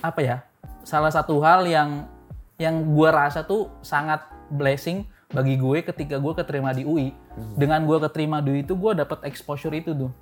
apa 0.00 0.20
ya? 0.24 0.36
Salah 0.82 1.12
satu 1.12 1.38
hal 1.44 1.68
yang 1.68 2.08
yang 2.62 2.94
gue 2.94 3.08
rasa 3.10 3.42
tuh 3.42 3.74
sangat 3.82 4.22
blessing 4.54 5.02
bagi 5.34 5.58
gue 5.58 5.82
ketika 5.82 6.22
gue 6.22 6.32
keterima 6.38 6.70
di 6.70 6.86
UI. 6.86 7.10
Dengan 7.58 7.82
gue 7.82 7.98
keterima 8.06 8.38
di 8.38 8.54
UI 8.54 8.60
itu 8.62 8.78
gue 8.78 8.92
dapat 8.94 9.26
exposure 9.26 9.74
itu 9.74 9.90
tuh. 9.96 10.12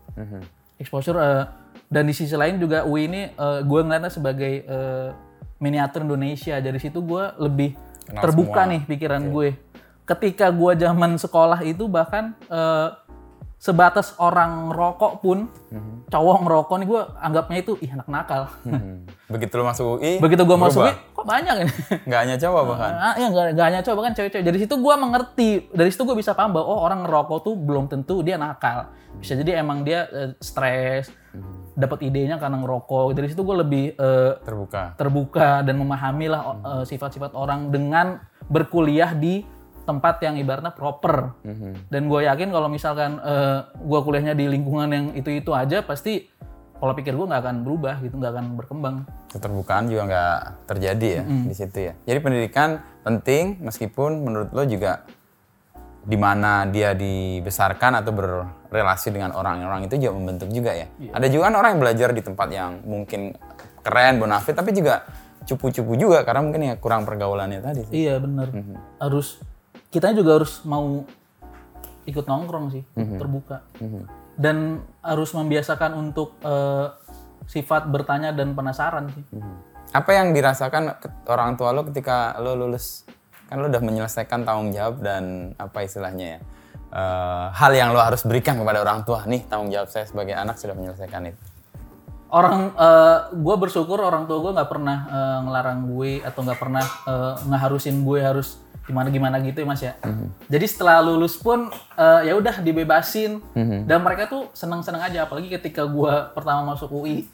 Exposure 0.81 1.19
eh, 1.21 1.45
dan 1.93 2.09
di 2.09 2.15
sisi 2.17 2.33
lain 2.33 2.57
juga 2.57 2.89
UI 2.89 3.11
ini 3.11 3.23
eh, 3.29 3.61
gue 3.61 3.81
ngeliatnya 3.85 4.09
sebagai 4.09 4.65
eh, 4.65 5.09
miniatur 5.61 6.09
Indonesia. 6.09 6.57
Dari 6.57 6.79
situ 6.81 7.05
gue 7.05 7.25
lebih 7.37 7.77
Kenal 8.09 8.23
terbuka 8.25 8.65
semua. 8.65 8.73
nih 8.73 8.81
pikiran 8.89 9.23
gue. 9.29 9.49
Ketika 10.09 10.49
gue 10.51 10.73
zaman 10.81 11.21
sekolah 11.21 11.61
itu 11.67 11.85
bahkan 11.91 12.33
eh, 12.49 12.89
sebatas 13.61 14.17
orang 14.17 14.73
rokok 14.73 15.21
pun 15.21 15.53
cowok 16.09 16.37
ngerokok 16.49 16.77
nih 16.81 16.89
gue 16.89 17.03
anggapnya 17.21 17.59
itu 17.61 17.73
ih 17.85 17.93
anak 17.93 18.09
nakal. 18.09 18.49
Hmm. 18.65 19.05
Begitu 19.29 19.53
lo 19.61 19.69
masuk 19.69 20.01
UI, 20.01 20.17
Begitu 20.17 20.43
gue 20.49 20.57
masuk. 20.57 20.81
UI, 20.81 20.97
kok 21.13 21.27
banyak 21.29 21.55
ini. 21.69 21.73
nggak 22.09 22.21
hanya 22.25 22.37
cowok 22.41 22.63
bahkan. 22.73 22.93
Ah, 22.97 23.15
ya 23.21 23.27
nggak 23.29 23.47
nggak 23.53 23.67
hanya 23.69 23.81
coba 23.85 24.01
kan 24.09 24.13
cewek-cewek. 24.17 24.45
Dari 24.49 24.59
situ 24.65 24.75
gue 24.81 24.95
mengerti, 24.97 25.49
dari 25.77 25.91
situ 25.93 26.03
gue 26.09 26.17
bisa 26.17 26.33
paham 26.33 26.57
bahwa 26.57 26.67
oh 26.67 26.81
orang 26.89 27.05
ngerokok 27.05 27.39
tuh 27.45 27.55
belum 27.55 27.85
tentu 27.87 28.25
dia 28.25 28.41
nakal. 28.41 28.89
Bisa 29.21 29.37
jadi 29.37 29.61
emang 29.61 29.85
dia 29.85 30.09
eh, 30.09 30.33
stres, 30.41 31.13
dapat 31.77 32.01
idenya 32.01 32.41
karena 32.41 32.65
ngerokok. 32.65 33.13
Dari 33.13 33.29
situ 33.29 33.45
gue 33.45 33.57
lebih 33.61 33.85
eh, 33.93 34.33
Terbuka. 34.41 34.97
terbuka 34.97 35.61
dan 35.61 35.77
memahami 35.77 36.27
lah 36.33 36.43
oh, 36.49 36.57
eh, 36.81 36.85
sifat-sifat 36.89 37.37
orang 37.37 37.69
dengan 37.69 38.25
berkuliah 38.49 39.13
di 39.13 39.45
tempat 39.87 40.23
yang 40.23 40.37
ibaratnya 40.37 40.73
proper. 40.73 41.37
Dan 41.89 42.07
gue 42.07 42.27
yakin 42.27 42.49
kalau 42.53 42.69
misalkan 42.69 43.19
gue 43.77 44.01
kuliahnya 44.05 44.35
di 44.37 44.47
lingkungan 44.51 44.89
yang 44.91 45.07
itu-itu 45.17 45.51
aja, 45.53 45.83
pasti 45.85 46.29
pola 46.81 46.97
pikir 46.97 47.13
gue 47.13 47.29
nggak 47.29 47.43
akan 47.45 47.57
berubah 47.61 48.01
gitu, 48.01 48.17
nggak 48.17 48.33
akan 48.33 48.47
berkembang. 48.57 48.97
Keterbukaan 49.29 49.85
juga 49.93 50.03
nggak 50.09 50.39
terjadi 50.65 51.09
ya 51.21 51.23
di 51.29 51.55
situ 51.55 51.79
ya. 51.91 51.93
Jadi 52.09 52.19
pendidikan 52.25 52.81
penting 53.05 53.61
meskipun 53.61 54.25
menurut 54.25 54.49
lo 54.57 54.65
juga 54.65 55.05
di 56.01 56.17
mana 56.17 56.65
dia 56.65 56.97
dibesarkan 56.97 58.01
atau 58.01 58.17
berrelasi 58.17 59.13
dengan 59.13 59.37
orang-orang 59.37 59.85
itu 59.85 60.01
juga 60.01 60.17
membentuk 60.17 60.49
juga 60.49 60.73
ya. 60.73 60.89
Ada 61.13 61.29
juga 61.29 61.53
kan 61.53 61.55
orang 61.61 61.71
yang 61.77 61.83
belajar 61.85 62.09
di 62.17 62.23
tempat 62.25 62.49
yang 62.49 62.81
mungkin 62.89 63.37
keren, 63.85 64.17
bonafit, 64.17 64.57
tapi 64.57 64.73
juga 64.73 65.05
cupu-cupu 65.45 66.01
juga 66.01 66.25
karena 66.25 66.41
mungkin 66.41 66.63
ya 66.73 66.75
kurang 66.81 67.05
pergaulannya 67.05 67.61
tadi. 67.61 67.85
sih. 67.85 68.09
Iya 68.09 68.17
bener. 68.21 68.49
Harus 68.97 69.41
kita 69.91 70.15
juga 70.15 70.39
harus 70.39 70.63
mau 70.63 71.03
ikut 72.07 72.25
nongkrong 72.25 72.67
sih, 72.73 72.83
terbuka. 72.95 73.67
Dan 74.41 74.81
harus 75.05 75.35
membiasakan 75.37 75.93
untuk 75.99 76.39
eh, 76.41 76.87
sifat 77.51 77.91
bertanya 77.91 78.31
dan 78.33 78.55
penasaran 78.55 79.11
sih. 79.13 79.25
Apa 79.91 80.17
yang 80.17 80.31
dirasakan 80.31 80.97
orang 81.27 81.59
tua 81.59 81.75
lo 81.75 81.85
ketika 81.91 82.39
lo 82.39 82.55
lulus? 82.55 83.05
Kan 83.51 83.61
lo 83.61 83.67
udah 83.67 83.83
menyelesaikan 83.83 84.47
tanggung 84.47 84.71
jawab 84.71 85.03
dan 85.03 85.53
apa 85.59 85.83
istilahnya 85.83 86.39
ya? 86.39 86.41
eh, 86.95 87.47
hal 87.51 87.73
yang 87.75 87.91
lo 87.91 88.01
harus 88.01 88.23
berikan 88.23 88.57
kepada 88.57 88.81
orang 88.81 89.03
tua. 89.03 89.27
Nih 89.27 89.45
tanggung 89.51 89.75
jawab 89.75 89.91
saya 89.91 90.07
sebagai 90.07 90.39
anak 90.39 90.57
sudah 90.57 90.79
menyelesaikan 90.79 91.35
itu. 91.35 91.43
Orang, 92.31 92.79
gue 93.35 93.57
bersyukur 93.59 93.99
orang 93.99 94.31
tua 94.31 94.39
gue 94.39 94.53
nggak 94.55 94.71
pernah 94.71 94.99
eh, 95.11 95.39
ngelarang 95.43 95.81
gue 95.91 96.23
atau 96.23 96.41
nggak 96.47 96.61
pernah 96.63 96.85
eh, 96.87 97.35
ngeharusin 97.51 98.07
gue 98.07 98.21
harus 98.23 98.63
gimana 98.91 99.09
gimana 99.15 99.37
gitu 99.39 99.63
ya 99.63 99.67
mas 99.71 99.81
ya. 99.81 99.95
Jadi 100.51 100.67
setelah 100.67 100.99
lulus 100.99 101.39
pun 101.39 101.71
eh, 101.95 102.21
ya 102.27 102.35
udah 102.35 102.59
dibebasin 102.59 103.39
dan 103.87 104.03
mereka 104.03 104.27
tuh 104.27 104.51
seneng 104.51 104.83
seneng 104.83 105.07
aja 105.07 105.31
apalagi 105.31 105.47
ketika 105.47 105.87
gue 105.87 106.15
pertama 106.35 106.75
masuk 106.75 106.91
UI 106.91 107.31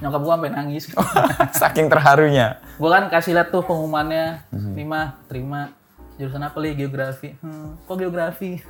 nyokap 0.00 0.20
gue 0.24 0.32
sampai 0.32 0.50
nangis. 0.56 0.84
Saking 1.60 1.92
terharunya. 1.92 2.56
gue 2.80 2.88
kan 2.88 3.12
kasih 3.12 3.36
lihat 3.36 3.52
tuh 3.52 3.60
pengumumannya 3.60 4.40
terima 4.48 5.20
terima 5.28 5.60
jurusan 6.16 6.40
apa 6.44 6.56
li 6.60 6.76
geografi 6.76 7.32
hmm, 7.40 7.88
kok 7.88 7.96
geografi 7.96 8.56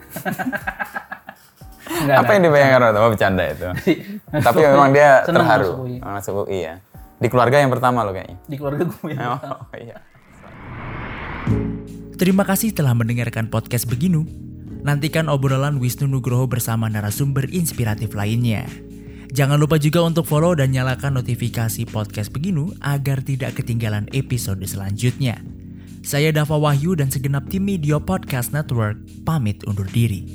Enggak, 1.90 2.16
Apa 2.22 2.30
yang 2.38 2.42
dibayangkan 2.46 2.80
waktu 2.86 3.00
oh, 3.02 3.10
bercanda 3.10 3.44
itu? 3.50 3.68
Tapi 4.30 4.58
memang 4.62 4.90
dia 4.94 5.10
terharu. 5.26 5.66
masuk 5.66 5.82
UI. 5.82 5.96
Masuk 5.98 6.34
UI 6.46 6.58
ya. 6.62 6.74
Di 7.18 7.26
keluarga 7.28 7.56
yang 7.58 7.70
pertama 7.72 8.06
lo 8.06 8.14
kayaknya. 8.14 8.38
Di 8.46 8.56
keluarga 8.56 8.82
gue 8.86 9.10
ya. 9.10 9.26
Oh 9.34 9.74
iya. 9.74 9.96
Terima 12.20 12.44
kasih 12.44 12.76
telah 12.76 12.92
mendengarkan 12.92 13.48
podcast 13.48 13.88
Beginu. 13.88 14.28
Nantikan 14.84 15.32
obrolan 15.32 15.80
Wisnu 15.80 16.04
Nugroho 16.04 16.44
bersama 16.44 16.84
narasumber 16.84 17.48
inspiratif 17.48 18.12
lainnya. 18.12 18.68
Jangan 19.32 19.56
lupa 19.56 19.80
juga 19.80 20.04
untuk 20.04 20.28
follow 20.28 20.52
dan 20.52 20.68
nyalakan 20.68 21.16
notifikasi 21.16 21.88
podcast 21.88 22.28
Beginu 22.28 22.76
agar 22.84 23.24
tidak 23.24 23.56
ketinggalan 23.56 24.04
episode 24.12 24.60
selanjutnya. 24.68 25.40
Saya 26.04 26.28
Dava 26.28 26.60
Wahyu 26.60 26.92
dan 26.92 27.08
segenap 27.08 27.48
tim 27.48 27.64
Media 27.64 27.96
Podcast 27.96 28.52
Network 28.52 29.00
pamit 29.24 29.64
undur 29.64 29.88
diri. 29.88 30.28